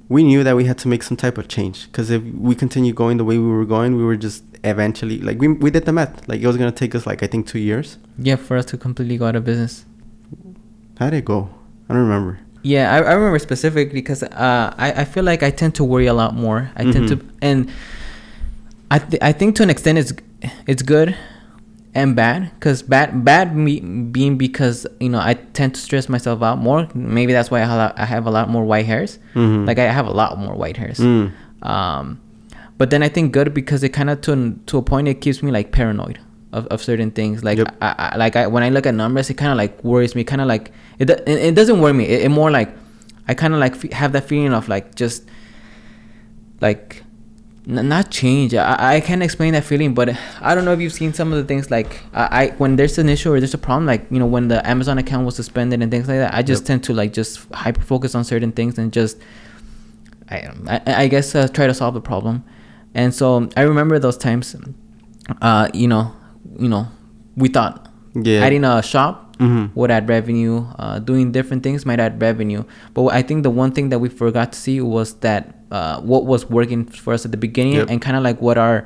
we 0.09 0.23
knew 0.23 0.41
that 0.43 0.55
we 0.55 0.63
had 0.65 0.77
to 0.79 0.87
make 0.87 1.03
some 1.03 1.17
type 1.17 1.37
of 1.37 1.47
change 1.49 1.85
because 1.87 2.09
if 2.09 2.21
we 2.23 2.55
continue 2.55 2.93
going 2.93 3.17
the 3.17 3.25
way 3.25 3.37
we 3.37 3.47
were 3.47 3.65
going, 3.65 3.95
we 3.97 4.03
were 4.03 4.15
just 4.15 4.43
eventually 4.63 5.19
like 5.19 5.37
we 5.39 5.47
we 5.47 5.69
did 5.71 5.85
the 5.85 5.93
math. 5.93 6.27
Like 6.27 6.39
it 6.41 6.47
was 6.47 6.57
gonna 6.57 6.71
take 6.83 6.93
us 6.95 7.05
like 7.05 7.23
I 7.23 7.27
think 7.27 7.47
two 7.47 7.59
years. 7.59 7.97
Yeah, 8.17 8.35
for 8.37 8.55
us 8.57 8.65
to 8.71 8.77
completely 8.77 9.17
go 9.17 9.25
out 9.27 9.35
of 9.35 9.43
business. 9.45 9.85
How'd 10.99 11.13
it 11.13 11.25
go? 11.25 11.49
I 11.89 11.93
don't 11.93 12.03
remember. 12.03 12.39
Yeah, 12.63 12.91
I, 12.93 12.97
I 12.97 13.13
remember 13.13 13.39
specifically 13.39 13.93
because 13.93 14.23
uh, 14.23 14.73
I, 14.77 14.91
I 15.01 15.05
feel 15.05 15.23
like 15.23 15.41
I 15.43 15.51
tend 15.51 15.75
to 15.75 15.83
worry 15.83 16.07
a 16.07 16.13
lot 16.13 16.35
more. 16.35 16.69
I 16.75 16.83
tend 16.91 17.07
to, 17.09 17.15
Mhm. 17.17 17.29
and 17.41 17.71
I 18.89 18.99
th- 18.99 19.21
I 19.21 19.31
think 19.33 19.55
to 19.57 19.63
an 19.63 19.69
extent 19.69 19.97
it's 19.97 20.13
it's 20.65 20.81
good 20.81 21.15
and 21.93 22.15
bad 22.15 22.51
because 22.55 22.81
bad 22.83 23.25
bad 23.25 23.55
me 23.55 23.79
being 23.79 24.37
because 24.37 24.85
you 24.99 25.09
know 25.09 25.19
I 25.19 25.33
tend 25.33 25.75
to 25.75 25.81
stress 25.81 26.07
myself 26.09 26.41
out 26.41 26.57
more. 26.59 26.87
Maybe 26.93 27.33
that's 27.33 27.49
why 27.51 27.61
I 27.61 27.65
have, 27.65 27.93
I 27.97 28.05
have 28.05 28.25
a 28.25 28.31
lot 28.31 28.49
more 28.49 28.63
white 28.65 28.85
hairs. 28.85 29.19
Mhm. 29.35 29.67
Like 29.67 29.79
I 29.79 29.91
have 29.91 30.05
a 30.07 30.11
lot 30.11 30.37
more 30.37 30.55
white 30.55 30.77
hairs. 30.77 30.99
Mm. 30.99 31.31
Um, 31.63 32.21
but 32.77 32.91
then 32.91 33.01
I 33.03 33.09
think 33.09 33.33
good 33.33 33.53
because 33.53 33.83
it 33.83 33.89
kind 33.89 34.09
of 34.09 34.21
to 34.21 34.53
to 34.67 34.77
a 34.77 34.81
point 34.81 35.07
it 35.07 35.15
keeps 35.21 35.41
me 35.43 35.51
like 35.51 35.71
paranoid 35.71 36.19
of, 36.53 36.67
of 36.67 36.81
certain 36.81 37.11
things. 37.11 37.43
Like 37.43 37.57
Yep. 37.57 37.75
I, 37.81 38.11
I 38.13 38.17
like 38.17 38.35
I 38.35 38.47
when 38.47 38.63
I 38.63 38.69
look 38.69 38.85
at 38.85 38.93
numbers, 38.93 39.29
it 39.29 39.33
kind 39.33 39.51
of 39.51 39.57
like 39.57 39.83
worries 39.83 40.15
me. 40.15 40.23
Kind 40.23 40.39
of 40.41 40.47
like 40.47 40.71
it, 40.99 41.09
it 41.09 41.27
it 41.27 41.55
doesn't 41.55 41.81
worry 41.81 41.93
me. 41.93 42.05
It, 42.05 42.21
it 42.25 42.29
more 42.29 42.51
like 42.51 42.69
I 43.27 43.33
kind 43.33 43.53
of 43.53 43.59
like 43.59 43.75
fe- 43.75 43.91
have 43.93 44.13
that 44.13 44.25
feeling 44.29 44.53
of 44.53 44.69
like 44.69 44.95
just 44.95 45.23
like 46.61 47.03
n- 47.67 47.87
not 47.89 48.09
change. 48.11 48.53
I, 48.53 48.95
I 48.95 48.99
can't 49.01 49.21
explain 49.23 49.53
that 49.53 49.63
feeling, 49.63 49.93
but 49.93 50.09
I 50.41 50.55
don't 50.55 50.65
know 50.65 50.73
if 50.73 50.79
you've 50.81 50.93
seen 50.93 51.13
some 51.13 51.31
of 51.33 51.37
the 51.37 51.43
things 51.45 51.69
like 51.71 52.01
I, 52.13 52.43
I 52.43 52.47
when 52.57 52.75
there's 52.75 52.97
an 52.97 53.09
issue 53.09 53.31
or 53.33 53.39
there's 53.39 53.53
a 53.53 53.57
problem, 53.57 53.85
like 53.85 54.05
you 54.11 54.19
know 54.19 54.25
when 54.25 54.47
the 54.47 54.65
Amazon 54.67 54.97
account 54.97 55.25
was 55.25 55.35
suspended 55.35 55.81
and 55.81 55.91
things 55.91 56.07
like 56.07 56.17
that. 56.17 56.33
I 56.33 56.41
just 56.43 56.63
Yep. 56.63 56.67
tend 56.67 56.83
to 56.85 56.93
like 56.93 57.13
just 57.13 57.39
hyper 57.53 57.81
focus 57.81 58.15
on 58.15 58.23
certain 58.23 58.51
things 58.51 58.77
and 58.77 58.91
just 58.93 59.17
I 60.29 60.49
I, 60.67 60.81
I 61.03 61.07
guess 61.07 61.35
uh, 61.35 61.47
try 61.47 61.67
to 61.67 61.73
solve 61.73 61.93
the 61.93 62.01
problem. 62.01 62.43
And 62.93 63.13
so 63.13 63.49
I 63.55 63.61
remember 63.61 63.99
those 63.99 64.17
times. 64.17 64.55
Uh, 65.41 65.67
you 65.73 65.87
know, 65.87 66.13
you 66.57 66.69
know, 66.69 66.87
we 67.35 67.49
thought 67.49 67.89
Yeah. 68.15 68.39
adding 68.45 68.63
a 68.63 68.81
shop 68.81 69.35
Mhm. 69.37 69.71
would 69.75 69.91
add 69.91 70.07
revenue. 70.09 70.65
Uh, 70.79 70.99
doing 70.99 71.31
different 71.31 71.61
things 71.63 71.85
might 71.85 71.99
add 71.99 72.19
revenue. 72.21 72.63
But 72.93 73.07
I 73.13 73.21
think 73.21 73.43
the 73.43 73.49
one 73.51 73.71
thing 73.71 73.89
that 73.89 73.99
we 73.99 74.09
forgot 74.09 74.53
to 74.53 74.57
see 74.57 74.79
was 74.81 75.13
that 75.15 75.53
uh, 75.71 75.99
what 76.01 76.25
was 76.25 76.49
working 76.49 76.85
for 76.85 77.13
us 77.13 77.25
at 77.25 77.31
the 77.31 77.37
beginning 77.37 77.73
Yep. 77.73 77.89
and 77.89 78.01
kind 78.01 78.15
of 78.17 78.23
like 78.23 78.41
what 78.41 78.57
our 78.57 78.85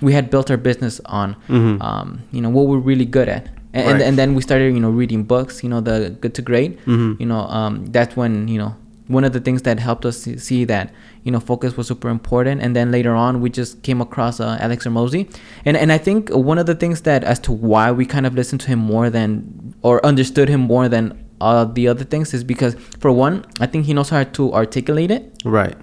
we 0.00 0.12
had 0.12 0.28
built 0.30 0.50
our 0.50 0.56
business 0.56 1.00
on. 1.06 1.36
Mhm. 1.48 1.80
Um, 1.82 2.20
you 2.32 2.40
know 2.40 2.50
what 2.50 2.66
we're 2.66 2.78
really 2.78 3.04
good 3.06 3.28
at. 3.28 3.46
And, 3.72 3.86
and, 3.86 3.92
Right. 3.98 4.02
and 4.02 4.18
then 4.18 4.34
we 4.34 4.42
started, 4.42 4.72
you 4.74 4.80
know, 4.80 4.90
reading 4.90 5.22
books. 5.24 5.62
You 5.64 5.68
know, 5.70 5.80
the 5.80 6.14
good 6.20 6.34
to 6.34 6.42
great. 6.42 6.84
Mhm. 6.86 7.18
You 7.20 7.26
know, 7.26 7.40
um, 7.48 7.86
that's 7.92 8.16
when 8.16 8.48
you 8.48 8.58
know 8.58 8.74
one 9.08 9.22
of 9.24 9.32
the 9.32 9.40
things 9.40 9.62
that 9.62 9.78
helped 9.80 10.04
us 10.06 10.16
see- 10.46 10.64
that 10.64 10.90
you 11.24 11.30
know 11.30 11.40
focus 11.40 11.76
was 11.76 11.86
super 11.88 12.08
important. 12.08 12.62
And 12.62 12.74
then 12.74 12.90
later 12.90 13.14
on, 13.14 13.40
we 13.40 13.50
just 13.50 13.82
came 13.82 14.00
across 14.00 14.40
uh, 14.40 14.56
Alex 14.60 14.86
Hormozi, 14.86 15.28
and 15.64 15.76
and 15.76 15.92
I 15.92 15.98
think 15.98 16.30
one 16.30 16.58
of 16.58 16.66
the 16.66 16.74
things 16.74 17.02
that 17.02 17.22
as 17.24 17.38
to 17.40 17.52
why 17.52 17.90
we 17.92 18.04
kind 18.06 18.26
of 18.26 18.34
listened 18.34 18.60
to 18.62 18.68
him 18.68 18.78
more 18.78 19.10
than 19.10 19.74
or 19.82 20.04
understood 20.04 20.48
him 20.48 20.60
more 20.60 20.88
than 20.88 21.12
uh, 21.40 21.64
the 21.64 21.88
other 21.88 22.04
things 22.04 22.32
is 22.32 22.42
because 22.44 22.74
for 23.00 23.10
one, 23.12 23.44
I 23.60 23.66
think 23.66 23.84
he 23.86 23.92
knows 23.92 24.08
how 24.10 24.22
to 24.22 24.52
articulate 24.54 25.10
it 25.10 25.22
Right. 25.44 25.74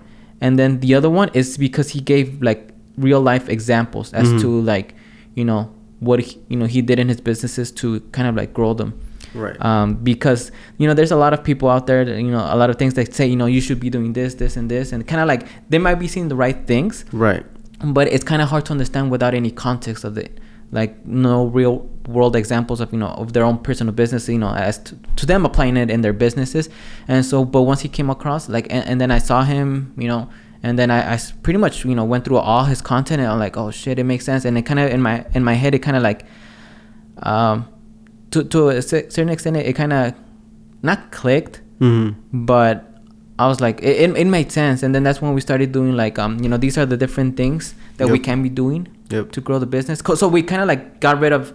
And 0.41 0.57
then 0.59 0.79
the 0.79 0.93
other 0.95 1.09
one 1.09 1.29
is 1.33 1.57
because 1.57 1.89
he 1.89 2.01
gave 2.01 2.41
like 2.41 2.69
real 2.97 3.21
life 3.21 3.47
examples 3.49 4.13
as 4.13 4.27
Mhm. 4.27 4.41
to 4.41 4.61
like 4.61 4.95
you 5.35 5.45
know 5.45 5.69
what 5.99 6.19
he, 6.19 6.37
you 6.49 6.57
know 6.57 6.65
he 6.65 6.81
did 6.81 6.99
in 6.99 7.07
his 7.07 7.21
businesses 7.21 7.71
to 7.71 7.99
kind 8.11 8.27
of 8.27 8.35
like 8.35 8.53
grow 8.53 8.73
them 8.73 8.93
Right. 9.33 9.55
um, 9.63 9.93
because 10.03 10.51
you 10.77 10.87
know 10.87 10.93
there's 10.93 11.11
a 11.11 11.15
lot 11.15 11.31
of 11.33 11.41
people 11.43 11.69
out 11.69 11.87
there 11.87 12.03
that, 12.03 12.17
you 12.19 12.31
know 12.31 12.45
a 12.51 12.57
lot 12.57 12.69
of 12.69 12.75
things 12.77 12.95
that 12.95 13.13
say 13.13 13.25
you 13.27 13.35
know 13.37 13.45
you 13.45 13.61
should 13.61 13.79
be 13.79 13.89
doing 13.89 14.11
this 14.13 14.33
this 14.35 14.57
and 14.57 14.69
this 14.69 14.91
and 14.91 15.07
kind 15.07 15.21
of 15.21 15.27
like 15.27 15.47
they 15.69 15.77
might 15.77 15.95
be 15.95 16.07
saying 16.07 16.27
the 16.27 16.35
right 16.35 16.65
things 16.67 17.05
right. 17.13 17.45
but 17.97 18.07
it's 18.09 18.25
kind 18.25 18.41
of 18.41 18.49
hard 18.49 18.65
to 18.65 18.71
understand 18.73 19.09
without 19.09 19.33
any 19.33 19.49
context 19.51 20.03
of 20.03 20.17
it 20.17 20.37
like 20.71 21.05
no 21.05 21.45
real 21.45 21.79
world 22.07 22.35
examples 22.35 22.79
of 22.81 22.91
you 22.91 22.99
know 22.99 23.07
of 23.07 23.33
their 23.33 23.43
own 23.43 23.57
personal 23.57 23.93
business 23.93 24.27
you 24.27 24.37
know 24.37 24.53
as 24.53 24.77
to, 24.79 24.95
to 25.15 25.25
them 25.25 25.45
applying 25.45 25.77
it 25.77 25.89
in 25.89 26.01
their 26.01 26.13
businesses. 26.13 26.69
And 27.07 27.25
so 27.25 27.45
but 27.45 27.63
once 27.63 27.81
he 27.81 27.89
came 27.89 28.09
across 28.09 28.49
like 28.49 28.67
and, 28.69 28.85
and 28.87 29.01
then 29.01 29.11
i 29.11 29.17
saw 29.17 29.43
him 29.43 29.93
you 29.97 30.07
know 30.07 30.29
and 30.63 30.77
then 30.77 30.91
I 30.91 31.17
pretty 31.41 31.57
much 31.57 31.85
you 31.85 31.95
know 31.95 32.05
went 32.05 32.23
through 32.23 32.37
all 32.37 32.65
his 32.65 32.81
content 32.81 33.19
and 33.19 33.29
i'm 33.31 33.39
like 33.39 33.57
oh 33.57 33.71
shit 33.71 33.97
it 33.99 34.03
makes 34.03 34.25
sense. 34.25 34.45
And 34.45 34.57
it 34.57 34.61
kind 34.63 34.79
of 34.79 34.91
in 34.91 35.01
my 35.01 35.25
in 35.33 35.43
my 35.43 35.53
head 35.53 35.73
it 35.75 35.79
kind 35.79 35.97
of 35.97 36.03
like 36.03 36.25
um 37.23 37.67
to 38.31 38.43
to 38.43 38.69
a 38.69 38.81
certain 38.81 39.29
extent 39.29 39.57
it, 39.57 39.65
it 39.65 39.73
kind 39.73 39.93
of 39.93 40.13
not 40.81 41.11
clicked 41.11 41.61
Mm-hmm. 41.81 42.45
but 42.45 42.87
I 43.39 43.47
was 43.47 43.59
like, 43.59 43.81
it, 43.81 44.11
it, 44.11 44.15
it 44.15 44.25
made 44.25 44.51
sense, 44.51 44.83
and 44.83 44.93
then 44.93 45.01
that's 45.01 45.19
when 45.19 45.33
we 45.33 45.41
started 45.41 45.71
doing 45.71 45.95
like, 45.97 46.19
um, 46.19 46.37
you 46.43 46.47
know, 46.47 46.57
these 46.57 46.77
are 46.77 46.85
the 46.85 46.95
different 46.95 47.37
things 47.37 47.73
that 47.97 48.07
we 48.07 48.19
can 48.19 48.43
be 48.43 48.49
doing 48.49 48.87
Yep. 49.11 49.31
to 49.33 49.41
grow 49.41 49.59
the 49.59 49.65
business. 49.65 50.01
So 50.15 50.27
we 50.27 50.41
kind 50.43 50.61
of 50.61 50.67
like 50.67 50.99
got 50.99 51.19
rid 51.19 51.33
of, 51.33 51.53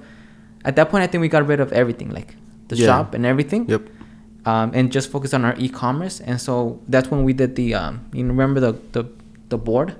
at 0.64 0.76
that 0.76 0.90
point, 0.90 1.02
I 1.04 1.06
think 1.06 1.20
we 1.20 1.28
got 1.28 1.46
rid 1.46 1.60
of 1.60 1.72
everything, 1.72 2.10
like 2.10 2.36
the 2.68 2.76
Yeah. 2.76 2.86
shop 2.86 3.14
and 3.14 3.24
everything, 3.26 3.66
Yep. 3.68 3.82
um, 4.46 4.70
and 4.74 4.90
just 4.92 5.10
focus 5.10 5.32
on 5.34 5.44
our 5.44 5.54
e-commerce. 5.58 6.20
And 6.20 6.40
so 6.40 6.80
that's 6.88 7.10
when 7.10 7.24
we 7.24 7.32
did 7.32 7.56
the, 7.56 7.74
um, 7.74 8.00
you 8.12 8.26
remember 8.26 8.60
the 8.60 8.72
the 8.92 9.04
the 9.48 9.58
board, 9.58 9.94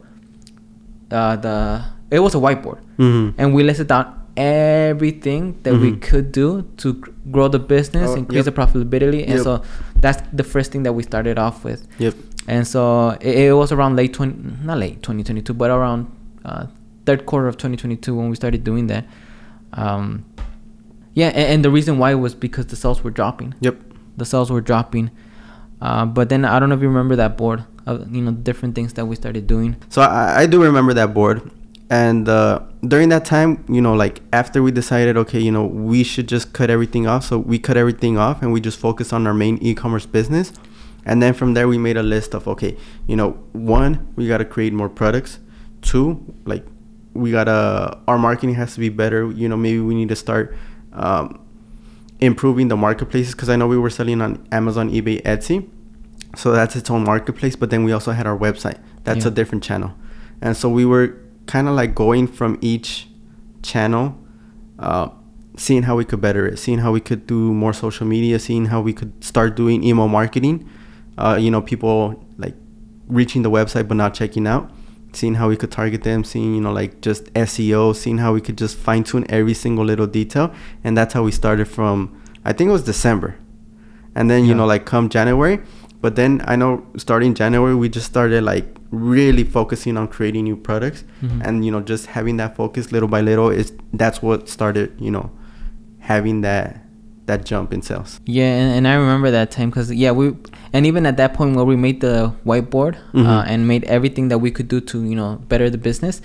uh, 1.10 1.36
the 1.36 1.82
it 2.10 2.20
was 2.20 2.34
a 2.34 2.38
whiteboard, 2.38 2.78
Mm-hmm. 2.98 3.38
and 3.40 3.54
we 3.54 3.62
listed 3.62 3.90
out 3.92 4.08
everything 4.36 5.56
that 5.62 5.75
we 5.75 5.92
Mhm. 5.92 6.00
could 6.02 6.30
do 6.32 6.64
to 6.78 6.88
grow 7.30 7.48
the 7.48 7.58
business, 7.58 8.10
Oh, 8.10 8.16
increase 8.16 8.44
yep. 8.44 8.54
the 8.54 8.56
profitability, 8.60 9.22
and 9.22 9.36
Yep. 9.38 9.44
so 9.44 9.62
that's 10.00 10.20
the 10.32 10.44
first 10.44 10.72
thing 10.72 10.82
that 10.84 10.92
we 10.92 11.02
started 11.02 11.38
off 11.38 11.64
with. 11.64 11.86
Yep. 11.98 12.14
And 12.48 12.66
so 12.66 13.10
it, 13.20 13.34
it 13.48 13.52
was 13.56 13.72
around 13.72 13.96
late 13.96 14.12
20, 14.12 14.34
not 14.64 14.78
late 14.78 15.02
2022, 15.02 15.54
but 15.54 15.70
around 15.70 16.06
uh, 16.44 16.66
third 17.06 17.25
quarter 17.25 17.48
of 17.48 17.56
2022 17.56 18.14
when 18.14 18.28
we 18.28 18.36
started 18.36 18.64
doing 18.64 18.88
that. 18.88 19.06
Um, 19.72 20.25
yeah, 21.14 21.28
and, 21.28 21.54
and 21.54 21.64
the 21.64 21.70
reason 21.70 21.98
why 21.98 22.14
was 22.14 22.34
because 22.34 22.66
the 22.66 22.76
sales 22.76 23.02
were 23.02 23.10
dropping. 23.10 23.54
Yep. 23.60 23.76
The 24.16 24.25
sales 24.25 24.50
were 24.50 24.60
dropping. 24.60 25.10
Uh, 25.80 26.04
but 26.06 26.28
then 26.28 26.44
I 26.44 26.58
don't 26.58 26.68
know 26.68 26.75
if 26.75 26.82
you 26.82 26.88
remember 26.88 27.16
that 27.16 27.36
board. 27.36 27.64
of 27.86 28.14
you 28.14 28.22
know 28.22 28.32
different 28.32 28.75
things 28.75 28.92
that 28.94 29.06
we 29.06 29.16
started 29.16 29.46
doing. 29.46 29.76
So 29.88 30.02
I, 30.02 30.42
I 30.42 30.46
do 30.46 30.62
remember 30.62 30.92
that 30.94 31.14
board, 31.14 31.50
and 31.88 32.28
uh, 32.28 32.60
during 32.86 33.08
that 33.10 33.25
time, 33.25 33.64
you 33.68 33.80
know, 33.80 33.94
like 33.94 34.20
after 34.32 34.62
we 34.62 34.72
decided, 34.72 35.16
okay, 35.16 35.40
you 35.40 35.52
know, 35.52 35.64
we 35.64 36.02
should 36.02 36.28
just 36.28 36.52
cut 36.52 36.68
everything 36.70 37.06
off. 37.06 37.25
So 37.25 37.38
we 37.38 37.58
cut 37.58 37.76
everything 37.76 38.18
off, 38.18 38.42
and 38.42 38.52
we 38.52 38.60
just 38.60 38.78
focus 38.78 39.12
on 39.12 39.26
our 39.26 39.34
main 39.34 39.58
e-commerce 39.58 40.06
business. 40.06 40.52
And 41.04 41.22
then 41.22 41.34
from 41.34 41.54
there, 41.54 41.68
we 41.68 41.78
made 41.78 41.96
a 41.96 42.02
list 42.02 42.34
of 42.34 42.48
okay, 42.48 42.76
you 43.06 43.16
know, 43.16 43.32
one, 43.52 44.12
we 44.16 44.26
got 44.26 44.38
to 44.38 44.44
create 44.44 44.72
more 44.72 44.88
products. 44.88 45.38
Two, 45.82 46.34
like 46.44 46.64
we 47.16 47.30
gotta 47.30 47.99
our 48.08 48.18
marketing 48.18 48.54
has 48.56 48.75
to 48.75 48.80
be 48.80 48.88
better. 48.88 49.30
You 49.32 49.49
know, 49.49 49.56
maybe 49.56 49.80
we 49.80 49.94
need 49.94 50.08
to 50.11 50.16
start. 50.16 50.56
Um, 50.92 51.40
improving 52.20 52.68
the 52.68 52.76
marketplaces 52.76 53.35
because 53.35 53.50
I 53.50 53.56
know 53.56 53.66
we 53.66 53.76
were 53.76 53.90
selling 53.90 54.23
on 54.23 54.46
Amazon, 54.50 54.90
eBay, 54.90 55.23
Etsy. 55.23 55.68
So 56.35 56.52
that's 56.52 56.75
its 56.76 56.90
own 56.90 57.04
marketplace. 57.04 57.56
But 57.56 57.68
then 57.70 57.85
we 57.85 57.92
also 57.92 58.12
had 58.12 58.26
our 58.26 58.38
website. 58.38 58.78
That's 59.04 59.25
Yeah. 59.25 59.30
a 59.32 59.35
different 59.35 59.62
channel. 59.62 59.92
And 60.40 60.56
so 60.56 60.68
we 60.70 60.85
were 60.87 61.14
kind 61.46 61.68
of 61.68 61.75
like 61.75 61.94
going 61.94 62.26
from 62.26 62.58
each 62.62 63.08
channel, 63.62 64.14
uh, 64.78 65.08
seeing 65.58 65.82
how 65.85 65.96
we 65.96 66.04
could 66.04 66.20
better 66.20 66.46
it, 66.46 66.58
seeing 66.58 66.78
how 66.78 66.90
we 66.92 67.00
could 67.00 67.26
do 67.26 67.52
more 67.52 67.73
social 67.75 68.06
media, 68.06 68.38
seeing 68.38 68.66
how 68.66 68.80
we 68.80 68.92
could 68.94 69.12
start 69.23 69.54
doing 69.56 69.85
email 69.85 70.08
marketing. 70.08 70.64
Uh, 71.18 71.37
you 71.38 71.50
know, 71.50 71.61
people 71.61 72.25
like 72.38 72.54
reaching 73.08 73.42
the 73.42 73.50
website 73.50 73.87
but 73.88 73.96
not 73.96 74.14
checking 74.14 74.46
out 74.46 74.70
seeing 75.16 75.35
how 75.35 75.49
we 75.49 75.56
could 75.56 75.70
target 75.70 76.02
them 76.02 76.23
seeing 76.25 76.54
you 76.56 76.61
know 76.61 76.73
like 76.73 77.00
just 77.00 77.32
seo 77.35 77.94
seeing 77.94 78.18
how 78.18 78.32
we 78.35 78.40
could 78.40 78.58
just 78.58 78.76
fine 78.76 79.02
tune 79.04 79.25
every 79.28 79.54
single 79.54 79.85
little 79.85 80.06
detail. 80.06 80.52
And 80.85 80.96
that's 80.96 81.14
how 81.14 81.23
we 81.25 81.32
started 81.32 81.66
from 81.66 81.99
i 82.44 82.52
think 82.52 82.68
it 82.68 82.73
was 82.73 82.85
december. 82.85 83.37
And 84.14 84.30
then 84.30 84.44
you 84.44 84.54
know 84.54 84.66
like 84.66 84.85
come 84.87 85.08
january. 85.08 85.61
But 86.02 86.14
then 86.16 86.42
i 86.46 86.54
know 86.56 86.87
starting 86.96 87.35
january 87.35 87.75
we 87.75 87.88
just 87.88 88.06
started 88.06 88.42
like 88.44 88.66
really 88.90 89.42
focusing 89.44 89.96
on 89.96 90.06
creating 90.08 90.44
new 90.44 90.56
products. 90.56 91.02
Mhm. 91.23 91.40
and 91.46 91.64
you 91.64 91.70
know 91.73 91.80
just 91.80 92.06
having 92.06 92.37
that 92.37 92.54
focus 92.56 92.92
little 92.92 93.08
by 93.08 93.20
little 93.20 93.50
is 93.50 93.73
that's 93.92 94.23
what 94.23 94.49
started 94.49 94.92
you 95.06 95.11
know 95.11 95.30
having 95.99 96.42
that 96.42 96.82
that 97.26 97.45
jump 97.45 97.73
in 97.73 97.83
sales 97.83 98.21
Yeah, 98.25 98.45
and, 98.61 98.68
and 98.78 98.88
I 98.88 98.95
remember 98.95 99.30
that 99.33 99.50
time 99.50 99.71
because 99.71 99.92
yeah, 99.92 100.12
we 100.12 100.35
and 100.73 100.87
even 100.87 101.06
at 101.06 101.16
that 101.16 101.35
point 101.35 101.56
where 101.56 101.64
we 101.64 101.76
made 101.76 102.00
the 102.00 102.33
whiteboard 102.45 102.97
uh, 102.97 103.18
Mhm. 103.18 103.45
and 103.49 103.68
made 103.68 103.85
everything 103.85 104.28
that 104.28 104.38
we 104.38 104.50
could 104.50 104.68
do 104.68 104.80
to 104.80 105.04
you 105.04 105.14
know 105.16 105.37
better 105.49 105.68
the 105.71 105.78
business. 105.78 106.21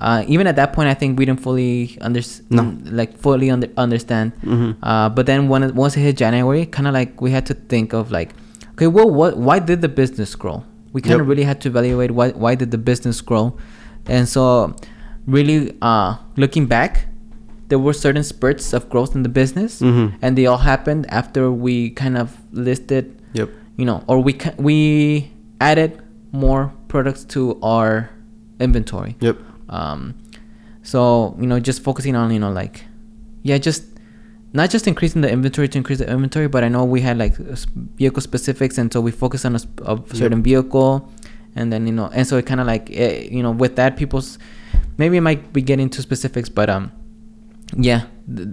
Uh, 0.00 0.24
even 0.26 0.46
at 0.48 0.56
that 0.56 0.72
point, 0.72 0.88
I 0.88 0.94
think 0.94 1.16
we 1.18 1.24
didn't 1.24 1.40
fully 1.40 1.96
understand, 2.00 2.50
No. 2.50 2.90
like 2.90 3.16
fully 3.16 3.48
under- 3.50 3.70
understand. 3.76 4.32
Mhm. 4.42 4.74
Uh, 4.82 5.08
but 5.08 5.24
then 5.26 5.48
when 5.48 5.62
it, 5.62 5.74
once 5.74 5.96
it 5.96 6.00
hit 6.00 6.16
January, 6.16 6.66
kind 6.66 6.88
of 6.88 6.94
like 6.94 7.20
we 7.22 7.30
had 7.30 7.46
to 7.46 7.54
think 7.54 7.92
of 7.94 8.10
like, 8.10 8.30
okay, 8.72 8.88
well, 8.88 9.08
what? 9.08 9.36
Why 9.38 9.60
did 9.60 9.82
the 9.82 9.88
business 9.88 10.34
grow? 10.34 10.64
We 10.92 11.00
kind 11.00 11.14
of 11.14 11.26
Yep. 11.26 11.28
really 11.30 11.44
had 11.44 11.60
to 11.62 11.68
evaluate 11.68 12.10
why 12.10 12.30
why 12.30 12.54
did 12.56 12.70
the 12.70 12.78
business 12.78 13.20
grow, 13.20 13.54
and 14.06 14.28
so 14.28 14.74
really 15.26 15.74
uh, 15.80 16.16
looking 16.36 16.66
back, 16.66 17.06
there 17.68 17.78
were 17.78 17.92
certain 17.94 18.22
spurts 18.22 18.72
of 18.72 18.88
growth 18.90 19.14
in 19.14 19.22
the 19.22 19.28
business, 19.28 19.80
Mhm. 19.80 20.12
and 20.22 20.36
they 20.38 20.46
all 20.46 20.58
happened 20.58 21.06
after 21.08 21.50
we 21.50 21.90
kind 21.90 22.16
of 22.18 22.36
listed, 22.52 23.04
yep 23.32 23.48
you 23.76 23.84
know, 23.84 24.02
or 24.06 24.22
we 24.22 24.32
ca- 24.34 24.54
we 24.58 25.30
added 25.60 25.98
more 26.32 26.72
products 26.88 27.24
to 27.24 27.58
our 27.62 28.10
inventory. 28.60 29.16
yep 29.20 29.36
Um, 29.68 30.14
so 30.82 31.34
you 31.40 31.46
know, 31.46 31.58
just 31.60 31.82
focusing 31.82 32.14
on 32.16 32.30
you 32.30 32.38
know 32.38 32.52
like, 32.52 32.84
yeah, 33.42 33.58
just 33.58 33.84
not 34.52 34.70
just 34.70 34.86
increasing 34.86 35.22
the 35.22 35.30
inventory 35.30 35.66
to 35.68 35.78
increase 35.78 35.98
the 35.98 36.08
inventory, 36.08 36.46
but 36.48 36.62
I 36.62 36.68
know 36.68 36.84
we 36.84 37.00
had 37.00 37.18
like 37.18 37.34
s- 37.50 37.66
vehicle 37.96 38.22
specifics, 38.22 38.78
and 38.78 38.92
so 38.92 39.00
we 39.00 39.10
focus 39.10 39.44
on 39.44 39.56
a, 39.56 39.58
sp- 39.58 39.82
a 39.86 39.98
certain 40.14 40.42
vehicle, 40.42 41.10
and 41.56 41.72
then 41.72 41.86
you 41.88 41.92
know, 41.92 42.08
and 42.14 42.26
so 42.26 42.36
it 42.36 42.46
kind 42.46 42.60
of 42.60 42.66
like 42.66 42.90
eh, 42.92 43.26
you 43.30 43.42
know 43.42 43.50
with 43.50 43.74
that 43.76 43.96
people's 43.96 44.38
maybe 44.98 45.16
it 45.16 45.22
might 45.22 45.52
be 45.52 45.62
getting 45.62 45.88
too 45.90 46.02
specifics, 46.02 46.48
but 46.48 46.70
um, 46.70 46.92
yeah, 47.76 48.02
the, 48.26 48.44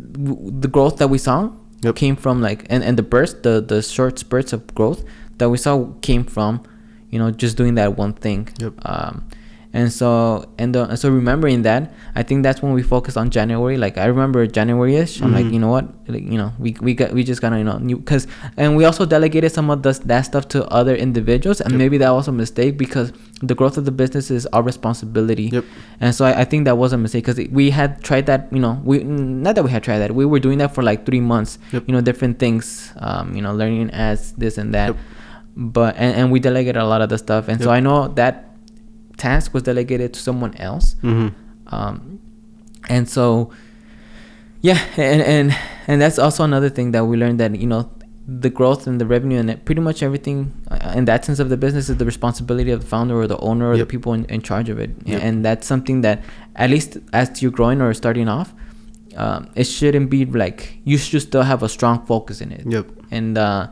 the 0.60 0.68
growth 0.68 0.98
that 0.98 1.10
we 1.10 1.18
saw 1.18 1.52
Yep. 1.84 1.96
came 1.96 2.16
from 2.16 2.42
like 2.42 2.66
and, 2.70 2.84
and 2.84 2.96
the 2.98 3.02
burst 3.04 3.42
the 3.44 3.60
the 3.60 3.82
short 3.82 4.20
spurts 4.20 4.54
of 4.54 4.62
growth 4.76 5.04
that 5.38 5.50
we 5.50 5.58
saw 5.58 5.88
came 6.02 6.24
from 6.24 6.62
you 7.10 7.18
know 7.18 7.32
just 7.32 7.58
doing 7.58 7.74
that 7.76 7.98
one 7.98 8.14
thing 8.14 8.48
Yep. 8.60 8.74
um 8.86 9.26
and 9.74 9.92
so 9.92 10.44
and, 10.58 10.76
uh, 10.76 10.94
so 10.96 11.10
remembering 11.10 11.62
that 11.62 11.94
i 12.16 12.22
think 12.24 12.44
that's 12.44 12.62
when 12.62 12.74
we 12.74 12.84
focused 12.84 13.16
on 13.16 13.30
january 13.30 13.78
like 13.78 13.98
i 13.98 14.06
remember 14.06 14.46
january-ish 14.46 15.22
i'm 15.22 15.32
like 15.34 15.46
Mhm. 15.46 15.54
you 15.54 15.60
know 15.60 15.70
what 15.70 15.86
like, 16.08 16.24
you 16.24 16.38
know 16.38 16.52
we, 16.60 16.76
we 16.82 16.94
got 16.94 17.14
we 17.14 17.24
just 17.24 17.42
gotta 17.42 17.58
you 17.58 17.64
know 17.64 17.78
because 17.80 18.28
and 18.58 18.76
we 18.76 18.84
also 18.84 19.06
delegated 19.06 19.52
some 19.52 19.70
of 19.70 19.82
the, 19.84 19.94
that 20.06 20.22
stuff 20.22 20.48
to 20.50 20.68
other 20.68 20.94
individuals 20.96 21.62
and 21.62 21.72
Yep. 21.72 21.78
maybe 21.78 21.98
that 22.00 22.12
was 22.12 22.28
a 22.28 22.32
mistake 22.34 22.78
because 22.78 23.14
the 23.42 23.56
growth 23.56 23.78
of 23.78 23.86
the 23.86 23.92
business 23.92 24.30
is 24.30 24.46
our 24.48 24.62
responsibility 24.62 25.46
Yep. 25.54 25.64
and 26.02 26.14
so 26.14 26.26
I, 26.26 26.42
I 26.42 26.44
think 26.46 26.66
that 26.66 26.78
was 26.78 26.92
a 26.92 26.98
mistake 26.98 27.26
because 27.26 27.40
we 27.52 27.70
had 27.70 28.04
tried 28.04 28.26
that 28.26 28.50
you 28.52 28.60
know 28.60 28.82
we 28.84 29.04
not 29.04 29.56
that 29.56 29.64
we 29.64 29.72
had 29.72 29.84
tried 29.84 30.00
that 30.00 30.14
we 30.14 30.26
were 30.26 30.40
doing 30.40 30.58
that 30.58 30.76
for 30.76 30.84
like 30.84 31.06
three 31.06 31.22
months 31.22 31.58
Yep. 31.72 31.84
you 31.88 31.94
know 31.94 32.02
different 32.02 32.40
things 32.40 32.92
um 32.98 33.34
you 33.36 33.42
know 33.42 33.54
learning 33.54 33.90
as 33.92 34.34
this 34.34 34.58
and 34.58 34.74
that 34.74 34.88
Yep. 34.90 34.98
but 35.56 35.96
and, 35.96 36.16
and 36.16 36.32
we 36.32 36.40
delegated 36.42 36.76
a 36.82 36.86
lot 36.86 37.02
of 37.02 37.10
the 37.10 37.18
stuff 37.18 37.48
and 37.48 37.62
so 37.64 37.72
i 37.72 37.80
know 37.80 38.10
that 38.10 38.51
task 39.26 39.54
was 39.56 39.64
delegated 39.72 40.10
to 40.16 40.20
someone 40.28 40.54
else 40.70 40.88
hmm 41.06 41.28
um 41.78 41.96
and 42.96 43.06
so 43.16 43.26
yeah 44.62 44.80
and 44.98 45.22
and 45.36 45.48
and 45.90 46.02
that's 46.02 46.20
also 46.26 46.44
another 46.44 46.70
thing 46.78 46.92
that 46.96 47.04
we 47.10 47.18
learned 47.24 47.40
that 47.40 47.52
you 47.64 47.68
know 47.68 47.84
the 48.46 48.50
growth 48.60 48.82
and 48.88 49.02
the 49.02 49.06
revenue 49.16 49.40
and 49.42 49.50
pretty 49.66 49.82
much 49.82 50.00
everything 50.08 50.40
uh, 50.74 50.94
in 51.00 51.06
that 51.06 51.26
sense 51.28 51.40
of 51.44 51.50
the 51.54 51.58
business 51.66 51.90
is 51.90 51.98
the 51.98 52.06
responsibility 52.14 52.72
of 52.76 52.80
the 52.84 52.86
founder 52.96 53.16
or 53.22 53.28
the 53.28 53.38
owner 53.50 53.66
or 53.72 53.76
Yep. 53.76 53.88
the 53.88 53.92
people 53.96 54.14
in, 54.18 54.26
in 54.36 54.42
charge 54.50 54.70
of 54.74 54.78
it 54.80 54.92
Yep. 55.06 55.22
and 55.26 55.44
that's 55.46 55.66
something 55.74 56.02
that 56.02 56.18
at 56.56 56.70
least 56.70 56.98
as 57.14 57.42
you're 57.42 57.52
growing 57.60 57.82
or 57.82 57.94
starting 58.04 58.28
off 58.38 58.54
um, 59.18 59.50
it 59.56 59.66
shouldn't 59.66 60.10
be 60.10 60.22
like 60.44 60.60
you 60.92 60.98
should 60.98 61.22
still 61.30 61.44
have 61.52 61.62
a 61.64 61.70
strong 61.78 62.06
focus 62.06 62.42
in 62.42 62.52
it 62.52 62.64
Yep. 62.76 62.86
and 63.20 63.38
uh 63.38 63.68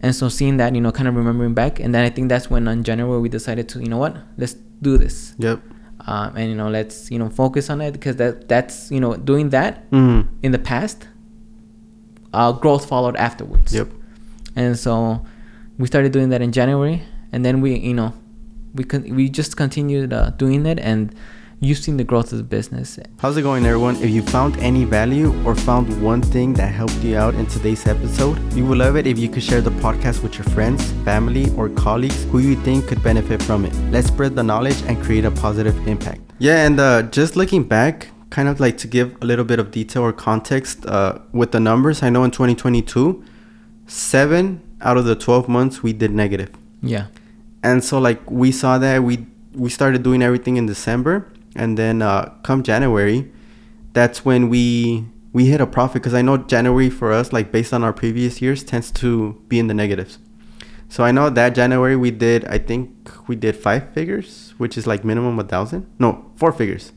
and 0.00 0.14
so 0.14 0.28
seeing 0.28 0.56
that 0.58 0.74
you 0.74 0.80
know 0.80 0.92
kind 0.92 1.08
of 1.08 1.14
remembering 1.16 1.54
back 1.54 1.80
and 1.80 1.94
then 1.94 2.04
i 2.04 2.10
think 2.10 2.28
that's 2.28 2.48
when 2.50 2.68
in 2.68 2.84
january 2.84 3.20
we 3.20 3.28
decided 3.28 3.68
to 3.68 3.80
you 3.80 3.88
know 3.88 3.98
what 3.98 4.16
let's 4.36 4.54
do 4.82 4.96
this 4.96 5.34
Yep. 5.38 5.60
um, 6.06 6.36
and 6.36 6.50
you 6.50 6.56
know 6.56 6.68
let's 6.68 7.10
you 7.10 7.18
know 7.18 7.28
focus 7.28 7.68
on 7.70 7.80
it 7.80 7.92
because 7.92 8.16
that 8.16 8.48
that's 8.48 8.90
you 8.90 9.00
know 9.00 9.16
doing 9.16 9.50
that 9.50 9.84
hmm 9.90 10.20
in 10.42 10.52
the 10.52 10.58
past 10.58 11.08
uh, 12.32 12.52
growth 12.52 12.86
followed 12.86 13.16
afterwards 13.16 13.74
Yep. 13.74 13.88
and 14.56 14.78
so 14.78 15.24
we 15.78 15.86
started 15.86 16.12
doing 16.12 16.28
that 16.30 16.42
in 16.42 16.52
january 16.52 17.02
and 17.32 17.44
then 17.44 17.60
we 17.60 17.76
you 17.76 17.94
know 17.94 18.12
we 18.74 18.84
con- 18.84 19.14
we 19.14 19.28
just 19.28 19.56
continued 19.56 20.12
uh, 20.12 20.30
doing 20.30 20.66
it 20.66 20.78
and 20.78 21.14
you've 21.60 21.78
seen 21.78 21.96
the 21.96 22.04
growth 22.04 22.32
of 22.32 22.38
the 22.38 22.44
business 22.44 22.98
How's 23.20 23.36
it 23.36 23.42
going, 23.42 23.66
everyone? 23.66 23.96
If 23.96 24.10
you 24.10 24.22
found 24.22 24.56
any 24.58 24.84
value 24.84 25.34
or 25.44 25.54
found 25.54 26.02
one 26.02 26.22
thing 26.22 26.54
that 26.54 26.68
helped 26.68 27.02
you 27.02 27.16
out 27.16 27.34
in 27.34 27.46
today's 27.46 27.86
episode, 27.86 28.38
we 28.54 28.62
would 28.62 28.78
love 28.78 28.96
it 28.96 29.06
if 29.06 29.18
you 29.18 29.28
could 29.28 29.42
share 29.42 29.60
the 29.60 29.70
podcast 29.70 30.22
with 30.22 30.34
your 30.34 30.44
friends, 30.44 30.92
family, 31.04 31.50
or 31.56 31.68
colleagues 31.68 32.24
who 32.24 32.38
you 32.38 32.56
think 32.62 32.86
could 32.86 33.02
benefit 33.02 33.42
from 33.42 33.64
it. 33.64 33.74
Let's 33.90 34.08
spread 34.08 34.36
the 34.36 34.42
knowledge 34.42 34.80
and 34.82 35.02
create 35.02 35.24
a 35.24 35.30
positive 35.30 35.76
impact. 35.88 36.20
Yeah, 36.38 36.64
and 36.66 36.78
uh, 36.78 37.02
just 37.02 37.34
looking 37.36 37.64
back, 37.64 38.08
kind 38.30 38.48
of 38.48 38.60
like 38.60 38.78
to 38.78 38.86
give 38.86 39.16
a 39.22 39.24
little 39.24 39.44
bit 39.44 39.58
of 39.58 39.70
detail 39.70 40.02
or 40.02 40.12
context 40.12 40.86
uh, 40.86 41.18
with 41.32 41.52
the 41.52 41.60
numbers, 41.60 42.02
I 42.02 42.10
know 42.10 42.24
in 42.24 42.30
2022, 42.30 43.24
seven 43.88 44.62
out 44.80 44.96
of 44.96 45.04
the 45.04 45.16
12 45.16 45.48
months 45.48 45.82
we 45.82 45.92
did 45.92 46.12
negative 46.12 46.50
yeah 46.82 47.06
and 47.62 47.82
so 47.82 47.98
like 47.98 48.30
we 48.30 48.52
saw 48.52 48.78
that 48.78 49.02
we 49.02 49.26
we 49.54 49.68
started 49.70 50.02
doing 50.02 50.22
everything 50.22 50.56
in 50.56 50.66
december 50.66 51.26
and 51.56 51.76
then 51.78 52.02
uh 52.02 52.28
come 52.42 52.62
january 52.62 53.30
that's 53.92 54.24
when 54.24 54.48
we 54.48 55.04
we 55.32 55.46
hit 55.46 55.60
a 55.60 55.66
profit. 55.66 55.94
Because 56.02 56.14
i 56.14 56.22
know 56.22 56.36
january 56.38 56.90
for 56.90 57.12
us 57.12 57.32
like 57.32 57.50
based 57.52 57.72
on 57.72 57.82
our 57.84 57.92
previous 57.92 58.40
years 58.42 58.62
tends 58.64 58.90
to 58.92 59.40
be 59.48 59.58
in 59.58 59.66
the 59.66 59.74
negatives. 59.74 60.18
So 60.88 61.04
i 61.04 61.10
know 61.12 61.28
that 61.30 61.54
january 61.54 61.96
we 61.96 62.10
did 62.10 62.44
i 62.46 62.58
think 62.58 62.90
we 63.28 63.36
did 63.36 63.54
five 63.56 63.90
figures 63.92 64.54
which 64.58 64.76
is 64.78 64.86
like 64.86 65.04
minimum 65.04 65.38
a 65.38 65.44
thousand. 65.44 65.86
No 65.98 66.30
four 66.36 66.52
figures. 66.52 66.92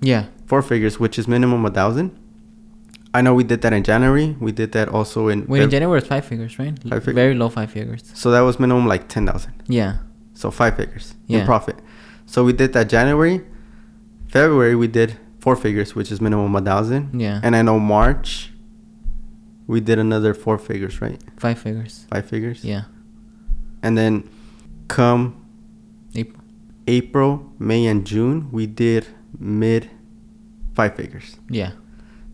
Yeah. 0.00 0.26
Four 0.46 0.62
figures 0.62 0.98
which 1.00 1.18
is 1.18 1.26
minimum 1.28 1.64
a 1.64 1.70
thousand. 1.70 2.10
I 3.16 3.22
know 3.22 3.32
we 3.32 3.44
did 3.44 3.62
that 3.62 3.72
in 3.72 3.84
january. 3.84 4.36
We 4.40 4.50
did 4.52 4.72
that 4.72 4.88
also 4.88 5.28
in 5.28 5.46
wait 5.46 5.62
in 5.62 5.70
january 5.70 5.98
it's 5.98 6.08
five 6.08 6.24
figures 6.24 6.58
right? 6.58 6.74
Five 6.88 7.04
fig- 7.04 7.14
very 7.14 7.34
low 7.34 7.48
five 7.48 7.70
figures. 7.70 8.02
So 8.14 8.30
that 8.32 8.40
was 8.40 8.58
minimum 8.58 8.86
like 8.86 9.08
10000 9.08 9.62
yeah. 9.68 9.98
So 10.34 10.50
five 10.50 10.76
figures 10.76 11.14
Yeah. 11.26 11.40
in 11.40 11.46
profit. 11.46 11.76
So 12.26 12.44
we 12.44 12.52
did 12.52 12.72
that 12.72 12.88
January. 12.88 13.42
February 14.34 14.74
we 14.74 14.88
did 14.88 15.10
four 15.38 15.54
figures, 15.56 15.94
which 15.94 16.10
is 16.12 16.20
minimum 16.20 16.54
a 16.56 16.60
thousand. 16.60 17.02
Yeah. 17.20 17.40
And 17.44 17.54
I 17.54 17.62
know 17.62 17.78
March 17.78 18.50
we 19.66 19.80
did 19.80 19.98
another 19.98 20.34
four 20.34 20.58
figures, 20.58 21.00
right? 21.00 21.20
five 21.38 21.58
figures 21.58 22.06
Five 22.10 22.26
figures. 22.32 22.58
yeah 22.64 22.82
And 23.84 23.96
then 23.96 24.28
come 24.88 25.20
April. 26.14 26.40
April, 26.86 27.30
May, 27.58 27.86
and 27.86 28.04
June 28.06 28.36
we 28.52 28.66
did 28.66 29.06
mid 29.38 29.82
five 30.74 30.92
figures. 30.96 31.36
yeah 31.48 31.72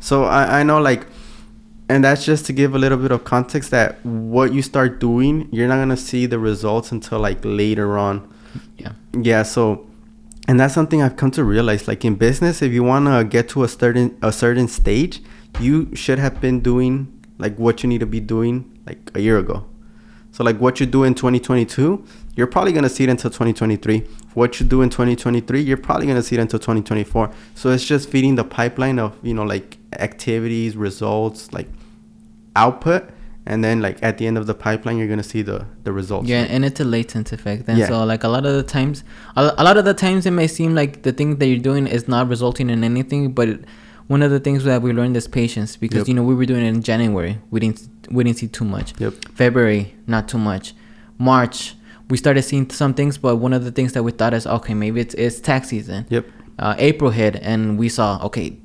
So 0.00 0.24
I, 0.24 0.60
I 0.60 0.62
know 0.68 0.80
like 0.80 1.06
and 1.90 2.04
that's 2.04 2.24
just 2.24 2.46
to 2.46 2.52
give 2.52 2.74
a 2.74 2.78
little 2.78 2.98
bit 2.98 3.10
of 3.10 3.24
context 3.24 3.70
that 3.72 3.88
what 4.04 4.52
you 4.56 4.62
start 4.62 5.00
doing, 5.00 5.48
you're 5.52 5.68
not 5.68 5.76
gonna 5.82 5.96
see 6.10 6.24
the 6.26 6.38
results 6.38 6.92
until 6.92 7.18
like 7.18 7.40
later 7.44 7.98
on. 7.98 8.14
Yeah. 8.78 8.92
Yeah. 9.12 9.42
So, 9.42 9.86
and 10.50 10.58
that's 10.58 10.74
something 10.74 11.00
I've 11.00 11.14
come 11.14 11.30
to 11.32 11.44
realize. 11.44 11.86
Like 11.86 12.04
in 12.04 12.16
business, 12.16 12.60
if 12.60 12.72
you 12.72 12.82
wanna 12.82 13.22
get 13.22 13.48
to 13.50 13.62
a 13.62 13.68
certain 13.68 14.18
a 14.20 14.32
certain 14.32 14.66
stage, 14.66 15.22
you 15.60 15.94
should 15.94 16.18
have 16.18 16.40
been 16.40 16.58
doing 16.58 16.92
like 17.38 17.56
what 17.56 17.84
you 17.84 17.88
need 17.88 18.00
to 18.00 18.06
be 18.06 18.18
doing 18.18 18.76
like 18.84 19.12
a 19.14 19.20
year 19.20 19.38
ago. 19.38 19.64
So 20.32 20.42
like 20.42 20.60
what 20.60 20.80
you 20.80 20.86
do 20.86 21.04
in 21.04 21.14
2022, 21.14 22.04
you're 22.34 22.48
probably 22.48 22.72
gonna 22.72 22.88
see 22.88 23.04
it 23.04 23.10
until 23.10 23.30
2023. 23.30 24.00
What 24.34 24.58
you 24.58 24.66
do 24.66 24.82
in 24.82 24.90
2023, 24.90 25.60
you're 25.60 25.76
probably 25.76 26.08
gonna 26.08 26.20
see 26.20 26.34
it 26.34 26.40
until 26.40 26.58
2024. 26.58 27.30
So 27.54 27.70
it's 27.70 27.84
just 27.84 28.08
feeding 28.08 28.34
the 28.34 28.42
pipeline 28.42 28.98
of 28.98 29.16
you 29.22 29.34
know 29.34 29.44
like 29.44 29.78
activities, 29.92 30.76
results, 30.76 31.52
like 31.52 31.68
output, 32.56 33.08
and 33.46 33.64
then 33.64 33.80
like 33.80 33.98
at 34.02 34.18
the 34.18 34.26
end 34.26 34.36
of 34.38 34.46
the 34.46 34.54
pipeline, 34.54 34.98
you're 34.98 35.08
gonna 35.08 35.22
see 35.22 35.42
the 35.42 35.66
the 35.84 35.92
results. 35.92 36.28
Yeah, 36.28 36.42
and 36.48 36.64
it's 36.64 36.80
a 36.80 36.84
latent 36.84 37.32
effect. 37.32 37.68
And 37.68 37.78
Yeah. 37.78 37.88
so, 37.88 38.04
like 38.04 38.22
a 38.24 38.28
lot 38.28 38.44
of 38.46 38.54
the 38.54 38.62
times, 38.62 39.02
a, 39.36 39.52
a 39.58 39.64
lot 39.64 39.76
of 39.76 39.84
the 39.84 39.94
times, 39.94 40.26
it 40.26 40.32
may 40.32 40.46
seem 40.46 40.74
like 40.74 41.02
the 41.02 41.12
thing 41.12 41.36
that 41.36 41.46
you're 41.46 41.58
doing 41.58 41.86
is 41.86 42.06
not 42.08 42.28
resulting 42.28 42.70
in 42.70 42.84
anything. 42.84 43.32
But 43.32 43.48
it, 43.48 43.64
one 44.08 44.22
of 44.22 44.30
the 44.30 44.40
things 44.40 44.64
that 44.64 44.82
we 44.82 44.92
learned 44.92 45.16
is 45.16 45.26
patience, 45.28 45.76
because 45.76 45.98
Yep. 46.00 46.08
you 46.08 46.14
know 46.14 46.22
we 46.24 46.34
were 46.34 46.46
doing 46.46 46.64
it 46.64 46.68
in 46.68 46.82
January, 46.82 47.38
we 47.50 47.60
didn't 47.60 47.88
we 48.10 48.24
didn't 48.24 48.38
see 48.38 48.48
too 48.48 48.64
much. 48.64 48.92
Yep. 48.98 49.14
February, 49.34 49.94
not 50.06 50.28
too 50.28 50.38
much. 50.38 50.74
March, 51.18 51.74
we 52.08 52.16
started 52.16 52.42
seeing 52.42 52.68
some 52.70 52.92
things, 52.94 53.18
but 53.18 53.36
one 53.36 53.52
of 53.52 53.64
the 53.64 53.70
things 53.70 53.92
that 53.92 54.02
we 54.02 54.10
thought 54.12 54.34
is 54.34 54.46
okay, 54.46 54.74
maybe 54.74 55.00
it's 55.00 55.14
it's 55.14 55.40
tax 55.40 55.68
season. 55.68 56.06
Yep. 56.10 56.26
Uh, 56.58 56.74
April 56.78 57.10
hit, 57.10 57.36
and 57.36 57.78
we 57.78 57.88
saw 57.88 58.20
okay, 58.26 58.56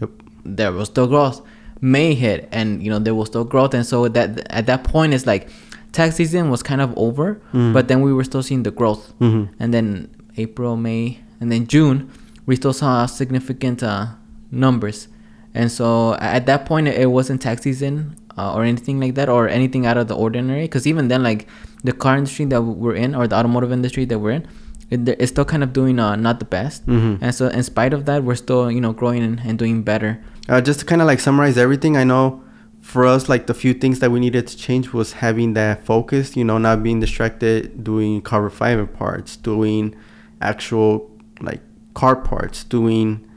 Yep. 0.00 0.10
there 0.44 0.72
was 0.72 0.88
still 0.88 1.06
growth. 1.06 1.42
May 1.80 2.14
hit, 2.14 2.48
and 2.52 2.82
you 2.82 2.90
know 2.90 2.98
there 2.98 3.14
was 3.14 3.28
still 3.28 3.44
growth, 3.44 3.74
and 3.74 3.84
so 3.84 4.08
that 4.08 4.46
at 4.50 4.66
that 4.66 4.84
point 4.84 5.12
it's 5.14 5.26
like 5.26 5.48
tax 5.92 6.16
season 6.16 6.50
was 6.50 6.62
kind 6.62 6.80
of 6.80 6.92
over, 6.96 7.40
Mhm. 7.52 7.72
but 7.72 7.88
then 7.88 8.00
we 8.02 8.12
were 8.12 8.24
still 8.24 8.42
seeing 8.42 8.62
the 8.62 8.70
growth, 8.70 9.12
Mhm. 9.20 9.48
and 9.60 9.72
then 9.74 10.08
April, 10.36 10.76
May, 10.76 11.20
and 11.40 11.50
then 11.52 11.66
June, 11.66 12.08
we 12.46 12.56
still 12.56 12.72
saw 12.72 13.06
significant 13.06 13.82
uh, 13.82 14.06
numbers, 14.50 15.08
and 15.54 15.70
so 15.70 16.14
at 16.20 16.46
that 16.46 16.64
point 16.66 16.88
it 16.88 17.10
wasn't 17.10 17.40
tax 17.40 17.62
season 17.62 18.16
uh, 18.38 18.54
or 18.54 18.64
anything 18.64 19.00
like 19.00 19.14
that 19.14 19.28
or 19.28 19.48
anything 19.48 19.86
out 19.86 19.96
of 19.96 20.08
the 20.08 20.14
ordinary, 20.14 20.62
because 20.62 20.86
even 20.86 21.08
then 21.08 21.22
like 21.22 21.46
the 21.84 21.92
car 21.92 22.16
industry 22.16 22.44
that 22.46 22.62
we're 22.62 22.94
in 22.94 23.14
or 23.14 23.26
the 23.26 23.36
automotive 23.36 23.72
industry 23.72 24.04
that 24.04 24.18
we're 24.18 24.32
in, 24.32 24.44
it, 24.90 25.08
it's 25.18 25.30
still 25.30 25.44
kind 25.44 25.62
of 25.62 25.72
doing 25.72 25.98
uh, 25.98 26.16
not 26.16 26.38
the 26.38 26.44
best, 26.44 26.86
Mhm. 26.86 27.18
and 27.20 27.34
so 27.34 27.48
in 27.48 27.62
spite 27.62 27.92
of 27.92 28.04
that, 28.06 28.24
we're 28.24 28.34
still 28.34 28.70
you 28.70 28.80
know 28.80 28.92
growing 28.92 29.22
and, 29.22 29.40
and 29.44 29.58
doing 29.58 29.82
better. 29.82 30.18
Uh, 30.48 30.60
just 30.60 30.80
to 30.80 30.86
kind 30.86 31.00
of 31.02 31.06
like 31.06 31.20
summarize 31.20 31.58
everything, 31.58 31.96
I 31.96 32.04
know 32.04 32.42
for 32.80 33.04
us, 33.04 33.28
like 33.28 33.46
the 33.48 33.54
few 33.54 33.74
things 33.74 33.98
that 33.98 34.10
we 34.12 34.20
needed 34.20 34.46
to 34.46 34.56
change 34.56 34.92
was 34.92 35.14
having 35.14 35.54
that 35.54 35.84
focus, 35.84 36.36
you 36.36 36.44
know, 36.44 36.58
not 36.58 36.82
being 36.84 37.00
distracted, 37.00 37.82
doing 37.82 38.22
car 38.22 38.42
refinement 38.42 38.94
parts, 38.94 39.36
doing 39.36 39.94
actual 40.40 41.10
like 41.40 41.60
car 41.94 42.14
parts, 42.16 42.62
doing 42.62 43.28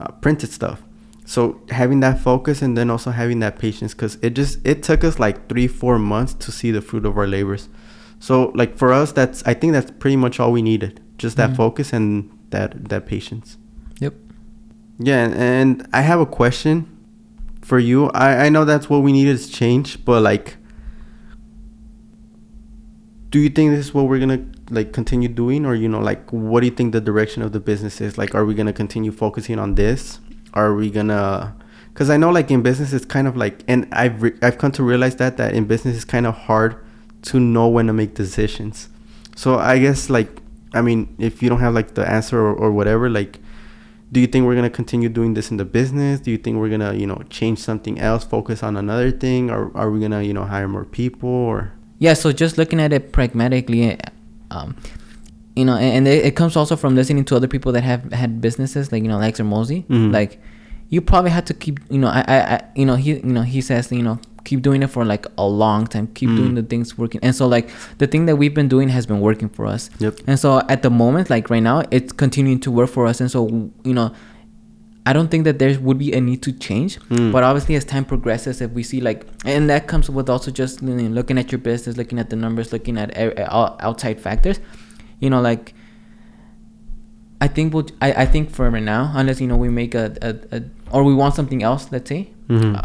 uh, 0.00 0.08
printed 0.20 0.50
stuff. 0.50 0.82
So 1.24 1.60
having 1.70 2.00
that 2.00 2.18
focus 2.20 2.62
and 2.62 2.76
then 2.76 2.90
also 2.90 3.10
having 3.10 3.38
that 3.40 3.58
patience, 3.58 3.94
because 3.94 4.16
it 4.22 4.30
just 4.30 4.58
it 4.66 4.82
took 4.82 5.04
us 5.04 5.18
like 5.18 5.48
three 5.48 5.68
four 5.68 5.98
months 5.98 6.34
to 6.34 6.50
see 6.50 6.70
the 6.70 6.80
fruit 6.80 7.04
of 7.06 7.16
our 7.18 7.26
labors. 7.26 7.68
So 8.18 8.50
like 8.56 8.76
for 8.76 8.92
us, 8.92 9.12
that's 9.12 9.42
I 9.46 9.54
think 9.54 9.74
that's 9.74 9.90
pretty 9.92 10.16
much 10.16 10.40
all 10.40 10.50
we 10.50 10.62
needed, 10.62 11.00
just 11.18 11.36
that 11.36 11.50
Mhm. 11.50 11.56
focus 11.56 11.92
and 11.92 12.30
that 12.50 12.88
that 12.88 13.06
patience. 13.06 13.58
Yeah, 14.98 15.28
and- 15.28 15.86
I 15.92 16.00
have 16.02 16.20
a 16.20 16.26
question 16.26 16.86
for 17.62 17.78
you. 17.78 18.06
I, 18.10 18.46
I 18.46 18.48
know 18.48 18.64
that's 18.64 18.88
what 18.90 18.98
we 19.02 19.12
needed 19.12 19.38
to 19.38 19.50
change, 19.50 20.04
but 20.04 20.22
like, 20.22 20.56
do 23.30 23.38
you 23.38 23.50
think 23.50 23.70
this 23.72 23.86
is 23.86 23.94
what 23.94 24.06
we're 24.08 24.18
gonna 24.18 24.44
like 24.70 24.92
continue 24.92 25.28
doing, 25.28 25.66
or 25.66 25.74
you 25.74 25.88
know, 25.88 26.00
like, 26.00 26.28
what 26.32 26.60
do 26.60 26.66
you 26.66 26.72
think 26.72 26.92
the 26.92 27.00
direction 27.00 27.42
of 27.42 27.52
the 27.52 27.60
business 27.60 28.00
is? 28.00 28.16
Like, 28.18 28.34
are 28.34 28.44
we 28.44 28.54
gonna 28.54 28.72
continue 28.72 29.12
focusing 29.12 29.58
on 29.58 29.74
this? 29.74 30.18
Are 30.54 30.74
we 30.74 30.90
gonna? 30.90 31.54
Because 31.92 32.10
I 32.10 32.16
know, 32.16 32.30
like, 32.30 32.50
in 32.50 32.62
business, 32.62 32.92
it's 32.92 33.04
kind 33.04 33.26
of 33.26 33.36
like, 33.36 33.64
and 33.68 33.86
I've 33.92 34.22
re- 34.22 34.36
I've 34.40 34.56
come 34.56 34.72
to 34.72 34.82
realize 34.82 35.16
that 35.16 35.36
that 35.36 35.52
in 35.54 35.66
business, 35.66 35.96
it's 35.96 36.04
kind 36.04 36.26
of 36.26 36.34
hard 36.34 36.76
to 37.22 37.38
know 37.40 37.68
when 37.68 37.86
to 37.88 37.92
make 37.92 38.14
decisions. 38.14 38.88
So 39.36 39.58
I 39.58 39.78
guess 39.78 40.08
like, 40.08 40.30
I 40.72 40.80
mean, 40.80 41.14
if 41.18 41.42
you 41.42 41.48
don't 41.50 41.60
have 41.60 41.74
like 41.74 41.94
the 41.94 42.08
answer 42.10 42.38
or, 42.38 42.54
or 42.54 42.72
whatever, 42.72 43.10
like 43.10 43.40
do 44.10 44.20
you 44.20 44.26
think 44.26 44.46
we're 44.46 44.54
gonna 44.54 44.70
continue 44.70 45.08
doing 45.08 45.34
this 45.34 45.50
in 45.50 45.56
the 45.58 45.64
business? 45.64 46.20
Do 46.20 46.30
you 46.30 46.38
think 46.38 46.56
we're 46.56 46.70
gonna, 46.70 46.94
you 46.94 47.06
know, 47.06 47.22
change 47.30 47.58
something 47.58 47.98
else, 47.98 48.24
focus 48.24 48.62
on 48.62 48.76
another 48.76 49.10
thing, 49.10 49.50
or 49.50 49.70
are 49.76 49.90
we 49.90 50.00
gonna, 50.00 50.22
you 50.22 50.32
know, 50.32 50.44
hire 50.44 50.68
more 50.68 50.84
people? 50.84 51.28
Or 51.28 51.72
Yeah, 51.98 52.14
so 52.14 52.32
just 52.32 52.56
looking 52.58 52.80
at 52.80 52.92
it 52.92 53.12
pragmatically, 53.12 53.98
um, 54.50 54.76
you 55.56 55.64
know, 55.64 55.74
and, 55.74 55.96
and 55.98 56.08
it, 56.08 56.24
it 56.24 56.36
comes 56.36 56.56
also 56.56 56.76
from 56.76 56.94
listening 56.94 57.24
to 57.26 57.36
other 57.36 57.48
people 57.48 57.72
that 57.72 57.82
have 57.82 58.12
had 58.12 58.40
businesses, 58.40 58.92
like 58.92 59.02
you 59.02 59.08
know, 59.08 59.16
Alex 59.16 59.40
Hormozi. 59.40 59.84
Mhm. 59.86 60.12
Like, 60.12 60.40
you 60.90 61.00
probably 61.02 61.30
had 61.30 61.44
to 61.46 61.54
keep, 61.54 61.80
you 61.90 61.98
know, 61.98 62.08
I, 62.08 62.24
I, 62.26 62.36
I, 62.54 62.64
you 62.74 62.86
know, 62.86 62.94
he, 62.94 63.14
you 63.14 63.22
know, 63.24 63.42
he 63.42 63.60
says, 63.60 63.92
you 63.92 64.02
know, 64.02 64.18
keep 64.48 64.60
doing 64.68 64.80
it 64.86 64.90
for 64.94 65.04
like 65.14 65.24
a 65.46 65.46
long 65.64 65.82
time, 65.94 66.06
keep 66.18 66.30
Mm. 66.30 66.36
doing 66.40 66.54
the 66.60 66.62
things 66.72 66.88
working, 67.02 67.20
and 67.26 67.34
so 67.40 67.44
like 67.56 67.66
the 68.02 68.06
thing 68.12 68.22
that 68.28 68.36
we've 68.40 68.56
been 68.60 68.68
doing 68.74 68.88
has 68.96 69.04
been 69.10 69.20
working 69.28 69.48
for 69.56 69.64
us. 69.74 69.82
Yep. 70.04 70.14
And 70.28 70.36
so 70.44 70.48
at 70.74 70.80
the 70.86 70.90
moment, 71.02 71.24
like 71.34 71.44
right 71.54 71.62
now, 71.72 71.78
it's 71.96 72.12
continuing 72.24 72.60
to 72.66 72.70
work 72.78 72.90
for 72.96 73.04
us, 73.10 73.20
and 73.22 73.30
so 73.36 73.40
you 73.90 73.94
know. 74.00 74.10
I 75.08 75.12
don't 75.16 75.30
think 75.32 75.44
that 75.48 75.56
there 75.58 75.72
would 75.86 75.96
be 76.06 76.10
a 76.18 76.20
need 76.20 76.40
to 76.46 76.52
change, 76.66 76.92
Mm. 77.08 77.32
but 77.34 77.42
obviously 77.48 77.74
as 77.80 77.84
time 77.92 78.04
progresses, 78.12 78.60
if 78.64 78.70
we 78.78 78.82
see 78.90 79.00
like, 79.08 79.20
and 79.52 79.62
that 79.72 79.82
comes 79.92 80.06
with 80.16 80.28
also 80.34 80.50
just 80.62 80.82
you 80.82 80.94
know, 80.96 81.08
looking 81.18 81.38
at 81.42 81.46
your 81.50 81.60
business, 81.70 81.96
looking 82.00 82.18
at 82.22 82.28
the 82.32 82.36
numbers, 82.44 82.66
looking 82.74 82.98
at 83.02 83.08
e- 83.16 83.42
all 83.56 83.70
outside 83.88 84.16
factors, 84.26 84.60
you 85.22 85.30
know, 85.32 85.40
like. 85.50 85.72
I 87.40 87.48
think 87.48 87.72
we'll. 87.72 87.86
I, 88.02 88.08
I 88.24 88.26
think 88.26 88.50
for 88.50 88.68
right 88.68 88.82
now, 88.82 89.02
unless 89.14 89.40
you 89.40 89.46
know 89.46 89.56
we 89.56 89.68
make 89.68 89.94
a, 89.94 90.06
a, 90.28 90.30
a 90.56 90.62
or 90.90 91.00
we 91.04 91.14
want 91.14 91.34
something 91.34 91.62
else, 91.62 91.82
let's 91.92 92.08
say, 92.14 92.22
mm-hmm. 92.48 92.74
uh, 92.76 92.82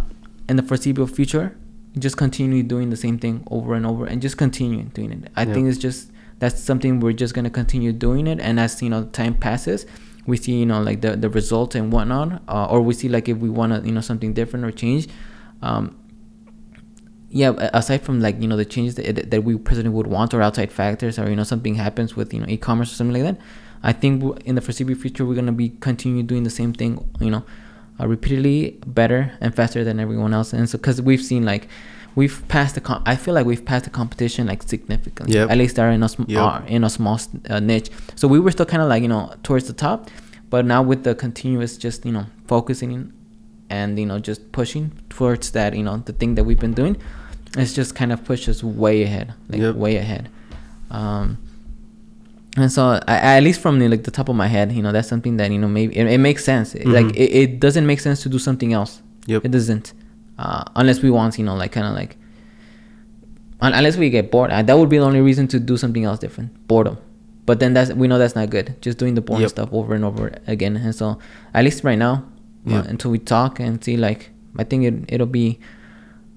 in 0.54 0.58
the 0.58 0.64
foreseeable 0.72 1.08
future, 1.08 1.56
just 1.98 2.16
continue 2.16 2.62
doing 2.62 2.92
the 2.92 2.96
same 3.06 3.18
thing 3.18 3.36
over 3.50 3.74
and 3.74 3.86
over, 3.92 4.06
and 4.06 4.22
just 4.22 4.38
continue 4.38 4.84
doing 5.00 5.12
it. 5.12 5.22
I 5.36 5.44
Yeah. 5.44 5.54
think 5.54 5.68
it's 5.70 5.80
just 5.80 6.12
that's 6.40 6.60
something 6.70 7.00
we're 7.00 7.14
just 7.24 7.34
gonna 7.34 7.50
continue 7.62 7.92
doing 7.92 8.28
it, 8.28 8.40
and 8.40 8.60
as 8.60 8.82
you 8.84 8.90
know 8.94 9.02
time 9.20 9.34
passes, 9.46 9.86
we 10.28 10.38
see 10.38 10.54
you 10.60 10.68
know 10.72 10.80
like 10.90 11.02
the 11.06 11.12
the 11.24 11.30
results 11.40 11.74
and 11.80 11.92
whatnot, 11.92 12.44
uh, 12.48 12.68
or 12.74 12.82
we 12.90 12.94
see 12.94 13.10
like 13.10 13.28
if 13.34 13.38
we 13.46 13.50
want 13.50 13.74
to 13.74 13.80
you 13.88 13.94
know 13.98 14.02
something 14.12 14.32
different 14.40 14.64
or 14.64 14.72
change. 14.84 15.08
Um, 15.64 15.96
yeah, 17.30 17.52
aside 17.74 18.02
from 18.04 18.20
like 18.22 18.40
you 18.40 18.48
know 18.48 18.58
the 18.58 18.66
changes 18.66 18.94
that, 18.96 19.32
that 19.32 19.44
we 19.44 19.58
personally 19.58 19.90
would 19.90 20.06
want 20.08 20.34
or 20.36 20.42
outside 20.44 20.72
factors 20.72 21.18
or 21.18 21.30
you 21.32 21.36
know 21.36 21.44
something 21.54 21.76
happens 21.76 22.16
with 22.16 22.32
you 22.34 22.40
know 22.42 22.46
e-commerce 22.48 22.92
or 22.92 22.96
something 22.96 23.24
like 23.24 23.28
that, 23.30 23.42
I 23.82 23.92
think 23.92 24.22
in 24.46 24.54
the 24.54 24.62
foreseeable 24.62 24.94
future 24.96 25.26
we're 25.26 25.34
gonna 25.42 25.52
be 25.52 25.70
continue 25.70 26.22
doing 26.22 26.44
the 26.44 26.52
same 26.62 26.74
thing 26.74 26.92
you 27.20 27.32
know 27.32 27.44
uh, 28.00 28.08
repeatedly 28.08 28.80
better 28.88 29.32
and 29.42 29.54
faster 29.56 29.84
than 29.84 30.00
everyone 30.00 30.34
else 30.34 30.54
and 30.54 30.70
so 30.70 30.78
because 30.78 31.02
we've 31.02 31.22
seen 31.22 31.44
like 31.46 31.68
we've 32.16 32.44
passed 32.48 32.76
the 32.76 32.82
com- 32.82 33.02
I 33.06 33.16
feel 33.16 33.34
like 33.34 33.46
we've 33.46 33.64
passed 33.66 33.86
the 33.86 33.90
competition 33.92 34.48
like 34.48 34.64
significantly 34.64 35.36
Yep. 35.36 35.50
at 35.52 35.58
least 35.58 35.76
they're 35.76 35.92
in 35.92 36.04
a 36.04 36.10
sm- 36.10 36.24
Yep. 36.28 36.70
in 36.70 36.84
a 36.84 36.90
small 36.90 37.20
uh, 37.50 37.60
niche 37.60 37.90
so 38.16 38.28
we 38.28 38.40
were 38.40 38.52
still 38.52 38.66
kind 38.66 38.82
of 38.84 38.90
like 38.90 39.02
you 39.02 39.08
know 39.10 39.34
towards 39.44 39.68
the 39.68 39.74
top 39.74 40.10
but 40.50 40.66
now 40.66 40.82
with 40.82 41.04
the 41.04 41.16
continuous 41.16 41.78
just 41.78 42.06
you 42.06 42.12
know 42.12 42.26
focusing 42.48 43.12
and 43.70 43.98
you 44.00 44.06
know 44.06 44.20
just 44.20 44.52
pushing 44.52 44.92
towards 45.10 45.52
that 45.52 45.76
you 45.76 45.84
know 45.84 45.98
the 46.06 46.14
thing 46.14 46.36
that 46.36 46.44
we've 46.44 46.60
been 46.60 46.74
doing 46.74 46.96
it's 47.58 47.74
just 47.74 47.96
kind 47.96 48.12
of 48.12 48.24
pushed 48.26 48.48
us 48.50 48.64
way 48.64 49.04
ahead 49.04 49.34
like 49.50 49.62
Yep. 49.62 49.76
way 49.76 49.96
ahead 49.98 50.30
um 50.92 51.38
and 52.58 52.72
so 52.72 53.00
I, 53.08 53.38
at 53.38 53.44
least 53.44 53.62
from 53.62 53.80
the, 53.80 53.88
like 53.88 54.04
the 54.04 54.12
top 54.12 54.30
of 54.30 54.36
my 54.36 54.48
head 54.48 54.72
you 54.72 54.82
know 54.84 54.92
that's 54.92 55.08
something 55.08 55.38
that 55.38 55.52
you 55.52 55.58
know 55.60 55.68
maybe 55.68 55.96
it, 55.98 56.06
it 56.08 56.18
makes 56.20 56.44
sense. 56.46 56.76
It- 56.76 56.86
like 56.88 57.08
it, 57.16 57.32
it 57.42 57.60
doesn't 57.60 57.86
make 57.86 58.00
sense 58.00 58.22
to 58.24 58.30
do 58.30 58.40
something 58.40 58.74
else. 58.74 59.02
Yep. 59.26 59.46
it 59.46 59.52
doesn't 59.52 59.94
uh 60.38 60.64
unless 60.76 61.02
we 61.02 61.10
want 61.10 61.38
you 61.40 61.46
know 61.46 61.56
like 61.56 61.72
kind 61.72 61.88
of 61.88 61.94
like 61.96 62.18
un- 63.62 63.74
unless 63.74 63.98
we 63.98 64.10
get 64.10 64.32
bored. 64.32 64.52
Uh, 64.52 64.62
that 64.62 64.78
would 64.78 64.90
be 64.90 64.98
the 64.98 65.04
only 65.06 65.22
reason 65.22 65.48
to 65.50 65.60
do 65.60 65.78
something 65.78 66.04
else 66.04 66.20
different 66.20 66.68
boredom. 66.68 66.98
But 67.46 67.60
then 67.60 67.74
that's 67.74 67.92
we 67.94 68.08
know 68.08 68.18
that's 68.18 68.36
not 68.36 68.50
good 68.50 68.82
just 68.82 68.98
doing 68.98 69.16
the 69.16 69.22
boring 69.22 69.42
Yep. 69.42 69.50
stuff 69.50 69.70
over 69.72 69.94
and 69.96 70.06
over 70.06 70.32
again. 70.48 70.78
And 70.78 70.94
so 70.96 71.20
at 71.54 71.64
least 71.64 71.84
right 71.84 71.98
now 71.98 72.26
uh, 72.70 72.84
until 72.88 73.12
we 73.12 73.20
talk 73.20 73.60
and 73.60 73.84
see 73.84 73.98
like 73.98 74.30
i 74.58 74.64
think 74.64 74.86
it, 74.86 74.94
it'll 75.14 75.28
be 75.28 75.60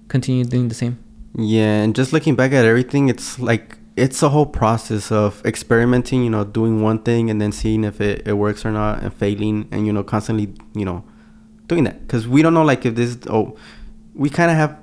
continue 0.09 0.45
doing 0.45 0.69
the 0.69 0.75
same. 0.75 0.99
Yeah, 1.39 1.83
and 1.83 1.95
just 1.95 2.13
looking 2.13 2.35
back 2.35 2.53
at 2.53 2.65
everything, 2.65 3.09
it's 3.11 3.39
like 3.39 3.77
it's 3.97 4.23
a 4.23 4.29
whole 4.29 4.47
process 4.47 5.11
of 5.11 5.45
experimenting, 5.45 6.23
you 6.23 6.31
know, 6.31 6.45
doing 6.45 6.83
one 6.83 6.99
thing 6.99 7.31
and 7.31 7.41
then 7.41 7.51
seeing 7.51 7.83
if 7.83 8.01
it, 8.01 8.29
it 8.29 8.35
works 8.35 8.65
or 8.65 8.71
not 8.71 9.03
and 9.03 9.13
failing 9.13 9.67
and 9.71 9.87
you 9.87 9.93
know, 9.93 10.05
constantly, 10.05 10.53
you 10.75 10.85
know, 10.85 11.03
doing 11.67 11.85
that 11.85 12.07
cuz 12.07 12.29
we 12.29 12.43
don't 12.43 12.55
know 12.55 12.63
like 12.65 12.85
if 12.85 12.95
this 12.95 13.19
oh, 13.29 13.57
we 14.15 14.29
kind 14.29 14.51
of 14.51 14.57
have 14.57 14.77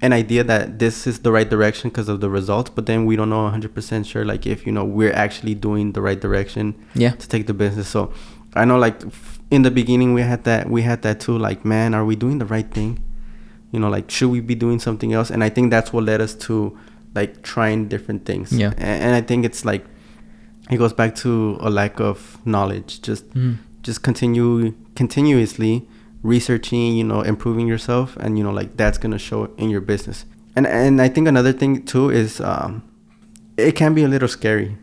an 0.00 0.12
idea 0.12 0.42
that 0.42 0.78
this 0.78 1.06
is 1.06 1.20
the 1.20 1.30
right 1.30 1.48
direction 1.48 1.90
because 1.90 2.08
of 2.08 2.20
the 2.20 2.28
results, 2.28 2.70
but 2.74 2.86
then 2.86 3.06
we 3.06 3.14
don't 3.14 3.30
know 3.30 3.48
100% 3.48 4.04
sure 4.04 4.24
like 4.24 4.46
if, 4.46 4.66
you 4.66 4.72
know, 4.72 4.84
we're 4.84 5.12
actually 5.12 5.54
doing 5.54 5.92
the 5.92 6.00
right 6.00 6.20
direction 6.20 6.74
yeah 6.94 7.10
to 7.12 7.28
take 7.28 7.46
the 7.46 7.54
business. 7.54 7.86
So, 7.86 8.12
I 8.54 8.64
know 8.64 8.78
like 8.78 9.04
f- 9.04 9.40
in 9.50 9.62
the 9.62 9.70
beginning 9.70 10.14
we 10.14 10.22
had 10.22 10.44
that 10.44 10.68
we 10.68 10.82
had 10.82 11.02
that 11.02 11.20
too 11.20 11.36
like, 11.38 11.64
man, 11.64 11.94
are 11.94 12.04
we 12.04 12.16
doing 12.16 12.38
the 12.38 12.46
right 12.46 12.68
thing? 12.68 12.98
you 13.72 13.80
know 13.80 13.88
like 13.88 14.10
should 14.10 14.30
we 14.30 14.40
be 14.40 14.54
doing 14.54 14.78
something 14.78 15.12
else 15.12 15.30
and 15.30 15.42
i 15.42 15.48
think 15.48 15.70
that's 15.70 15.92
what 15.92 16.04
led 16.04 16.20
us 16.20 16.34
to 16.34 16.78
like 17.14 17.42
trying 17.42 17.88
different 17.88 18.24
things 18.24 18.52
Yeah. 18.52 18.72
And, 18.78 19.14
i 19.14 19.20
think 19.20 19.44
it's 19.44 19.64
like 19.64 19.84
it 20.70 20.76
goes 20.78 20.92
back 20.92 21.14
to 21.16 21.56
a 21.60 21.70
lack 21.70 22.00
of 22.00 22.38
knowledge 22.44 23.02
just 23.02 23.24
Mhm. 23.34 23.56
just 23.82 24.02
continue 24.02 24.72
continuously 24.94 25.86
researching 26.22 26.96
you 26.96 27.04
know 27.04 27.20
improving 27.22 27.66
yourself 27.66 28.16
and 28.20 28.38
you 28.38 28.44
know 28.44 28.52
like 28.52 28.76
that's 28.76 28.98
gonna 28.98 29.18
show 29.18 29.50
in 29.58 29.68
your 29.70 29.80
business 29.80 30.24
and 30.56 30.66
and 30.66 31.02
i 31.02 31.08
think 31.08 31.26
another 31.28 31.52
thing 31.52 31.82
too 31.84 32.10
is 32.10 32.40
um 32.40 32.82
it 33.56 33.72
can 33.74 33.92
be 33.94 34.02
a 34.04 34.08
little 34.08 34.28
scary 34.28 34.76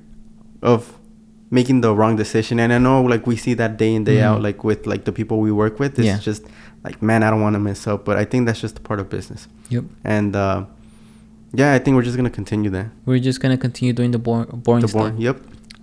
of 0.61 0.93
making 1.49 1.81
the 1.81 1.91
wrong 1.95 2.15
decision 2.17 2.59
and 2.59 2.71
i 2.73 2.77
know 2.77 3.01
like 3.01 3.25
we 3.25 3.35
see 3.37 3.53
that 3.55 3.77
day 3.77 3.93
in 3.95 4.03
day 4.03 4.17
Mhm. 4.17 4.23
out 4.29 4.41
like 4.41 4.63
with 4.63 4.85
like 4.85 5.03
the 5.05 5.11
people 5.19 5.39
we 5.39 5.51
work 5.51 5.79
with 5.79 5.97
it's 5.97 6.05
Yeah. 6.05 6.19
just 6.19 6.43
like 6.83 7.01
man 7.01 7.23
i 7.23 7.29
don't 7.31 7.41
want 7.41 7.55
to 7.55 7.59
mess 7.59 7.87
up 7.87 8.03
but 8.05 8.17
i 8.17 8.25
think 8.25 8.45
that's 8.45 8.61
just 8.61 8.77
a 8.77 8.81
part 8.81 8.99
of 8.99 9.09
business 9.09 9.47
Yep. 9.69 9.85
and 10.03 10.35
uh 10.35 10.65
yeah 11.53 11.73
i 11.73 11.79
think 11.79 11.95
we're 11.95 12.03
just 12.03 12.17
gonna 12.17 12.29
continue 12.29 12.69
that 12.69 12.87
We're 13.05 13.19
just 13.19 13.39
gonna 13.41 13.57
continue 13.57 13.93
doing 13.93 14.11
the 14.11 14.19
bor- 14.19 14.45
boring 14.45 14.81
the 14.81 14.87
stuff. 14.87 15.01
boring 15.01 15.17
yep 15.21 15.37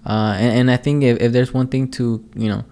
Uh, 0.06 0.34
and, 0.38 0.52
and 0.58 0.66
I 0.70 0.76
think 0.78 1.02
if, 1.02 1.18
if 1.20 1.32
there's 1.32 1.52
one 1.52 1.66
thing 1.66 1.90
to 1.98 2.22
you 2.36 2.48
know 2.48 2.62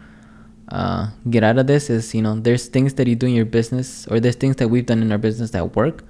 uh, 0.68 1.09
get 1.30 1.42
out 1.42 1.59
of 1.59 1.66
this 1.66 1.90
is 1.90 2.14
you 2.14 2.22
know 2.22 2.38
there's 2.38 2.68
things 2.68 2.94
that 2.94 3.07
you 3.11 3.16
do 3.16 3.26
in 3.26 3.35
your 3.35 3.44
business 3.59 4.07
or 4.11 4.20
there's 4.20 4.37
things 4.37 4.54
that 4.57 4.68
we've 4.68 4.87
done 4.87 5.02
in 5.02 5.11
our 5.11 5.18
business 5.18 5.50
that 5.50 5.74
work. 5.74 6.04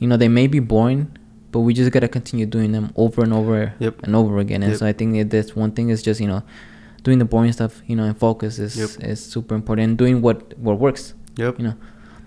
You 0.00 0.08
know 0.08 0.16
they 0.16 0.28
may 0.28 0.46
be 0.46 0.58
boring, 0.60 1.12
but 1.52 1.60
we 1.60 1.74
just 1.74 1.92
gotta 1.92 2.08
continue 2.08 2.46
doing 2.46 2.72
them 2.72 2.90
over 2.96 3.22
and 3.22 3.32
over 3.34 3.74
Yep. 3.78 3.94
and 4.04 4.16
over 4.16 4.38
again. 4.38 4.62
And 4.62 4.72
Yep. 4.72 4.78
so 4.80 4.86
I 4.86 4.94
think 4.98 5.12
that 5.16 5.28
this 5.30 5.54
one 5.54 5.72
thing 5.72 5.90
is 5.90 6.02
just 6.02 6.20
you 6.24 6.26
know 6.32 6.42
doing 7.04 7.18
the 7.18 7.24
boring 7.28 7.52
stuff. 7.52 7.82
You 7.86 7.96
know 7.96 8.04
and 8.08 8.16
focus 8.16 8.58
is 8.58 8.76
Yep. 8.80 8.90
is 9.10 9.20
super 9.34 9.54
important. 9.54 9.84
And 9.88 9.98
doing 9.98 10.22
what 10.24 10.56
what 10.58 10.80
works. 10.80 11.12
yep 11.36 11.58
You 11.58 11.64
know, 11.68 11.76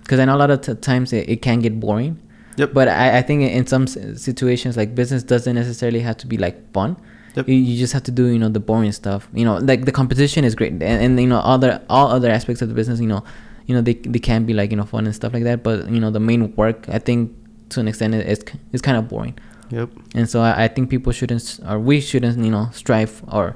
because 0.04 0.20
I 0.22 0.26
know 0.26 0.36
a 0.38 0.42
lot 0.46 0.52
of 0.52 0.62
t- 0.62 0.76
times 0.76 1.14
it, 1.14 1.28
it 1.28 1.42
can 1.42 1.60
get 1.66 1.80
boring. 1.80 2.20
Yep. 2.60 2.74
But 2.74 2.88
I, 2.90 3.18
I 3.20 3.22
think 3.22 3.44
in 3.60 3.66
some 3.68 3.88
situations, 3.88 4.76
like 4.78 4.94
business 4.96 5.24
doesn't 5.24 5.56
necessarily 5.56 6.02
have 6.02 6.18
to 6.18 6.28
be 6.28 6.38
like 6.38 6.58
fun. 6.74 6.98
Yep. 7.36 7.48
You, 7.48 7.56
you 7.56 7.78
just 7.78 7.94
have 7.94 8.04
to 8.04 8.12
do, 8.12 8.26
you 8.28 8.40
know, 8.40 8.50
the 8.50 8.60
boring 8.60 8.92
stuff. 8.92 9.30
You 9.34 9.46
know, 9.46 9.58
like 9.58 9.86
the 9.86 9.92
competition 9.92 10.44
is 10.44 10.56
great, 10.56 10.74
and, 10.74 10.84
and 10.84 11.20
you 11.20 11.28
know, 11.28 11.40
other 11.40 11.82
all 11.90 12.08
other 12.18 12.30
aspects 12.30 12.62
of 12.62 12.68
the 12.70 12.76
business, 12.76 13.00
you 13.00 13.08
know, 13.08 13.24
you 13.68 13.74
know, 13.76 13.82
they 13.82 13.94
they 13.94 14.20
can 14.20 14.46
be 14.46 14.54
like 14.54 14.72
you 14.72 14.78
know 14.78 14.84
fun 14.86 15.06
and 15.06 15.16
stuff 15.16 15.32
like 15.34 15.44
that. 15.44 15.64
But 15.64 15.90
you 15.90 16.00
know, 16.00 16.12
the 16.12 16.20
main 16.20 16.54
work, 16.56 16.90
I 16.90 17.00
think, 17.00 17.32
to 17.70 17.80
an 17.80 17.88
extent, 17.88 18.14
is 18.16 18.44
is 18.74 18.82
kind 18.82 18.98
of 18.98 19.08
boring. 19.08 19.36
yep 19.72 19.90
And 20.16 20.28
so 20.28 20.42
I, 20.42 20.64
I 20.66 20.68
think 20.68 20.90
people 20.90 21.12
shouldn't, 21.14 21.60
or 21.70 21.78
we 21.80 22.02
shouldn't, 22.02 22.38
you 22.44 22.52
know, 22.52 22.70
strive 22.74 23.14
or 23.32 23.56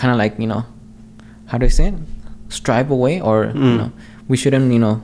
kind 0.00 0.10
of 0.10 0.16
like 0.18 0.34
you 0.40 0.48
know, 0.52 0.64
how 1.46 1.58
do 1.58 1.66
I 1.66 1.68
say 1.68 1.88
it? 1.88 1.94
Strive 2.48 2.90
away, 2.90 3.20
or 3.20 3.36
you 3.46 3.52
Mm. 3.60 3.76
know, 3.80 3.90
we 4.28 4.36
shouldn't, 4.36 4.72
you 4.72 4.78
know, 4.78 4.96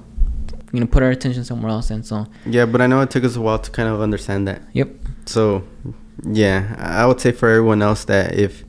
you 0.72 0.80
know, 0.80 0.86
put 0.86 1.02
our 1.02 1.10
attention 1.10 1.44
somewhere 1.44 1.70
else. 1.70 1.90
And 1.90 2.04
so, 2.04 2.26
yeah 2.46 2.66
but 2.66 2.80
i 2.80 2.86
know 2.86 3.00
it 3.00 3.10
took 3.10 3.24
us 3.24 3.36
a 3.36 3.40
while 3.40 3.58
to 3.58 3.70
kind 3.70 3.88
of 3.88 4.00
understand 4.00 4.46
that 4.48 4.60
yep, 4.72 4.88
So, 5.26 5.64
yeah, 6.24 6.74
I 6.78 7.06
would 7.06 7.20
say 7.20 7.32
for 7.32 7.48
everyone 7.48 7.82
else 7.82 8.04
that 8.06 8.34
if 8.34 8.64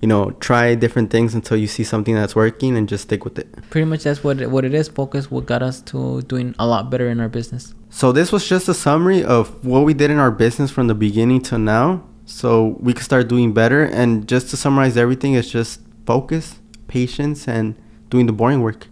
you 0.00 0.08
know 0.08 0.30
try 0.38 0.74
different 0.74 1.10
things 1.10 1.34
until 1.34 1.56
you 1.56 1.66
see 1.66 1.84
something 1.84 2.14
that's 2.14 2.34
working 2.36 2.76
and 2.76 2.88
just 2.88 3.04
stick 3.04 3.24
with 3.24 3.38
it. 3.38 3.48
pretty 3.70 3.84
much 3.84 4.02
that's 4.04 4.22
what 4.22 4.40
it, 4.40 4.50
what 4.50 4.64
it 4.64 4.74
is. 4.74 4.88
Focus 4.88 5.30
what 5.30 5.46
got 5.46 5.62
us 5.62 5.80
to 5.82 6.22
doing 6.22 6.54
a 6.58 6.66
lot 6.66 6.90
better 6.90 7.08
in 7.08 7.20
our 7.20 7.28
business. 7.28 7.74
So 7.90 8.12
this 8.12 8.30
was 8.32 8.46
just 8.46 8.68
a 8.68 8.74
summary 8.74 9.24
of 9.24 9.64
what 9.64 9.80
we 9.84 9.94
did 9.94 10.10
in 10.10 10.18
our 10.18 10.30
business 10.30 10.70
from 10.70 10.86
the 10.86 10.94
beginning 10.94 11.40
to 11.48 11.58
now, 11.58 12.04
so 12.26 12.76
we 12.80 12.92
could 12.92 13.04
start 13.04 13.28
doing 13.28 13.52
better. 13.52 13.82
And 13.84 14.28
just 14.28 14.50
to 14.50 14.56
summarize 14.56 14.96
everything, 14.96 15.34
it's 15.34 15.50
just 15.50 15.80
focus, 16.06 16.60
patience, 16.86 17.48
and 17.48 17.74
doing 18.10 18.26
the 18.26 18.32
boring 18.32 18.60
work. 18.60 18.86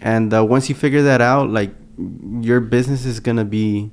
And 0.00 0.34
uh, 0.34 0.44
once 0.44 0.68
you 0.68 0.74
figure 0.74 1.02
that 1.02 1.20
out, 1.20 1.48
like 1.50 1.70
your 2.40 2.60
business 2.60 3.04
is 3.04 3.20
gonna 3.20 3.44
be. 3.44 3.90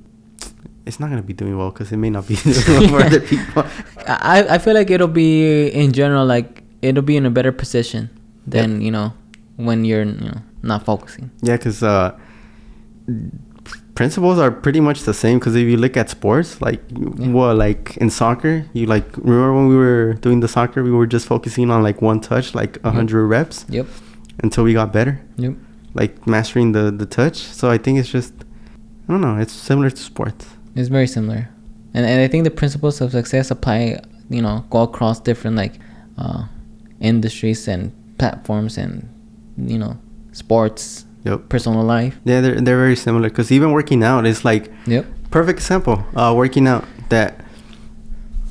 It's 0.86 0.98
not 0.98 1.10
gonna 1.10 1.22
be 1.22 1.34
doing 1.34 1.56
well 1.56 1.70
because 1.70 1.92
it 1.92 1.98
may 1.98 2.10
not 2.10 2.26
be 2.26 2.34
doing 2.42 2.90
well 2.92 3.00
for 3.00 3.06
other 3.06 3.20
people. 3.20 3.64
I 4.06 4.46
I 4.56 4.58
feel 4.58 4.74
like 4.74 4.90
it'll 4.90 5.08
be 5.08 5.68
in 5.68 5.92
general 5.92 6.24
like 6.26 6.62
it'll 6.82 7.02
be 7.02 7.16
in 7.16 7.26
a 7.26 7.30
better 7.30 7.52
position 7.52 8.08
than 8.46 8.80
you 8.80 8.90
know 8.90 9.12
when 9.56 9.84
you're 9.84 10.04
you 10.04 10.28
know 10.30 10.40
not 10.62 10.84
focusing. 10.84 11.30
Yeah, 11.42 11.56
because 11.56 11.82
uh, 11.82 12.16
principles 13.94 14.38
are 14.38 14.50
pretty 14.50 14.80
much 14.80 15.02
the 15.02 15.14
same. 15.14 15.38
Because 15.38 15.54
if 15.56 15.66
you 15.68 15.76
look 15.76 15.96
at 15.96 16.10
sports, 16.10 16.60
like 16.60 16.80
Yeah. 16.90 17.28
what, 17.28 17.56
like 17.56 17.96
in 17.98 18.10
soccer, 18.10 18.64
you 18.72 18.86
like 18.86 19.04
remember 19.16 19.52
when 19.54 19.68
we 19.68 19.76
were 19.76 20.14
doing 20.14 20.40
the 20.40 20.48
soccer, 20.48 20.82
we 20.82 20.90
were 20.90 21.06
just 21.06 21.26
focusing 21.26 21.70
on 21.70 21.82
like 21.82 22.00
one 22.02 22.20
touch, 22.20 22.54
like 22.54 22.76
a 22.78 22.80
Yep. 22.88 22.94
hundred 22.94 23.26
reps, 23.26 23.66
Yep. 23.68 23.86
until 24.42 24.64
we 24.64 24.72
got 24.72 24.92
better, 24.92 25.20
Yep. 25.36 25.54
Like 25.94 26.26
mastering 26.26 26.72
the 26.72 26.90
the 26.90 27.06
touch. 27.06 27.36
So 27.38 27.70
I 27.70 27.78
think 27.78 27.98
it's 27.98 28.08
just, 28.08 28.32
I 29.08 29.12
don't 29.12 29.20
know, 29.20 29.36
it's 29.38 29.52
similar 29.52 29.90
to 29.90 30.02
sports. 30.02 30.46
It's 30.76 30.88
very 30.88 31.06
similar, 31.06 31.48
and 31.94 32.06
and 32.06 32.20
I 32.20 32.28
think 32.28 32.44
the 32.44 32.50
principles 32.50 33.00
of 33.00 33.10
success 33.12 33.50
apply 33.50 33.98
you 34.28 34.40
know 34.42 34.64
go 34.70 34.82
across 34.82 35.18
different 35.20 35.56
like 35.56 35.74
uh, 36.18 36.44
industries 37.00 37.66
and 37.68 37.92
platforms 38.18 38.78
and 38.78 39.08
you 39.56 39.78
know 39.78 39.96
sports, 40.32 41.06
Yep. 41.24 41.48
personal 41.48 41.82
life. 41.82 42.18
Yeah, 42.24 42.40
they're 42.40 42.60
they're 42.60 42.78
very 42.78 42.96
similar. 42.96 43.28
Because 43.28 43.50
even 43.52 43.72
working 43.72 44.02
out 44.04 44.26
is 44.26 44.44
like 44.44 44.70
Yep. 44.86 45.06
perfect 45.30 45.58
example. 45.58 46.04
Uh, 46.14 46.32
working 46.36 46.66
out 46.68 46.84
that 47.08 47.44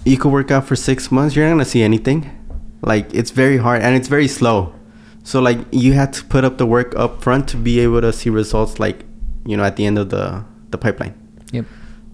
you 0.05 0.17
could 0.17 0.31
work 0.31 0.51
out 0.51 0.65
for 0.65 0.75
six 0.75 1.11
months, 1.11 1.35
you're 1.35 1.45
not 1.45 1.51
gonna 1.53 1.65
see 1.65 1.83
anything. 1.83 2.29
Like 2.81 3.13
it's 3.13 3.31
very 3.31 3.57
hard 3.57 3.81
and 3.81 3.95
it's 3.95 4.07
very 4.07 4.27
slow. 4.27 4.73
So 5.23 5.41
like 5.41 5.59
you 5.71 5.93
had 5.93 6.13
to 6.13 6.23
put 6.25 6.43
up 6.43 6.57
the 6.57 6.65
work 6.65 6.95
up 6.95 7.21
front 7.21 7.47
to 7.49 7.57
be 7.57 7.79
able 7.79 8.01
to 8.01 8.11
see 8.13 8.29
results. 8.29 8.79
Like 8.79 9.05
you 9.45 9.55
know 9.57 9.63
at 9.63 9.75
the 9.75 9.85
end 9.85 9.97
of 9.99 10.09
the 10.09 10.43
the 10.71 10.77
pipeline. 10.77 11.13
Yep. 11.51 11.65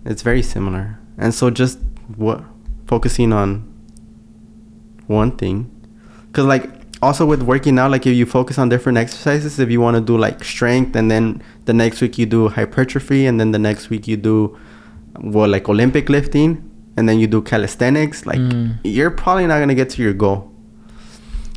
It's 0.05 0.21
very 0.21 0.41
similar. 0.41 0.99
And 1.17 1.33
so 1.33 1.49
just 1.49 1.79
what 2.17 2.43
focusing 2.87 3.33
on 3.33 3.63
one 5.07 5.31
thing, 5.37 5.69
because 6.27 6.45
like 6.45 6.69
also 7.01 7.25
with 7.25 7.41
working 7.43 7.77
out, 7.77 7.91
like 7.91 8.05
if 8.07 8.15
you 8.15 8.25
focus 8.25 8.57
on 8.57 8.69
different 8.69 8.97
exercises, 8.97 9.59
if 9.59 9.69
you 9.69 9.79
want 9.81 9.95
to 9.95 10.01
do 10.01 10.17
like 10.17 10.43
strength, 10.43 10.95
and 10.95 11.09
then 11.11 11.41
the 11.65 11.73
next 11.73 12.01
week 12.01 12.17
you 12.17 12.25
do 12.25 12.49
hypertrophy, 12.49 13.25
and 13.27 13.39
then 13.39 13.51
the 13.51 13.59
next 13.59 13.89
week 13.89 14.07
you 14.07 14.17
do 14.17 14.57
what 15.19 15.49
like 15.49 15.69
Olympic 15.69 16.09
lifting, 16.09 16.69
and 16.97 17.07
then 17.07 17.19
you 17.19 17.27
do 17.27 17.41
calisthenics, 17.41 18.25
like 18.25 18.39
Mm. 18.39 18.77
you're 18.83 19.11
probably 19.11 19.45
not 19.47 19.59
gonna 19.59 19.75
get 19.75 19.89
to 19.91 20.01
your 20.01 20.13
goal. 20.13 20.51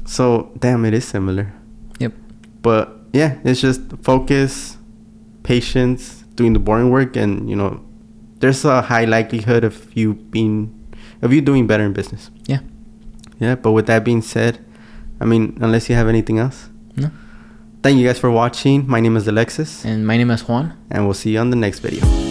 So 0.09 0.51
damn, 0.59 0.85
it 0.89 0.95
is 0.95 1.05
similar. 1.07 1.53
Yep. 2.01 2.13
But 2.63 2.97
yeah, 3.13 3.37
it's 3.45 3.61
just 3.61 3.83
focus, 4.03 4.77
patience, 5.43 6.25
doing 6.35 6.53
the 6.55 6.59
boring 6.59 6.89
work, 6.91 7.15
and 7.17 7.49
you 7.49 7.57
know, 7.57 7.85
there's 8.41 8.65
a 8.65 8.81
high 8.83 9.05
likelihood 9.05 9.65
of 9.65 9.95
you 9.97 10.15
being, 10.15 10.73
of 11.21 11.33
you 11.33 11.41
doing 11.41 11.67
better 11.67 11.85
in 11.85 11.93
business. 11.93 12.31
Yeah. 12.47 12.61
Yeah. 13.39 13.55
But 13.57 13.73
with 13.73 13.87
that 13.87 14.03
being 14.05 14.23
said, 14.23 14.65
I 15.21 15.25
mean, 15.27 15.59
unless 15.61 15.89
you 15.91 15.95
have 15.97 16.09
anything 16.09 16.39
else, 16.39 16.71
No. 16.97 17.11
thank 17.83 17.99
you 17.99 18.07
guys 18.07 18.19
for 18.19 18.31
watching. 18.31 18.89
My 18.89 19.01
name 19.01 19.17
is 19.17 19.29
Alexis, 19.29 19.85
And 19.85 20.07
my 20.07 20.17
name 20.17 20.31
is 20.31 20.43
Juan. 20.49 20.73
and 20.91 21.05
we'll 21.05 21.15
see 21.15 21.33
you 21.35 21.39
on 21.41 21.51
the 21.51 21.57
next 21.57 21.81
video. 21.81 22.28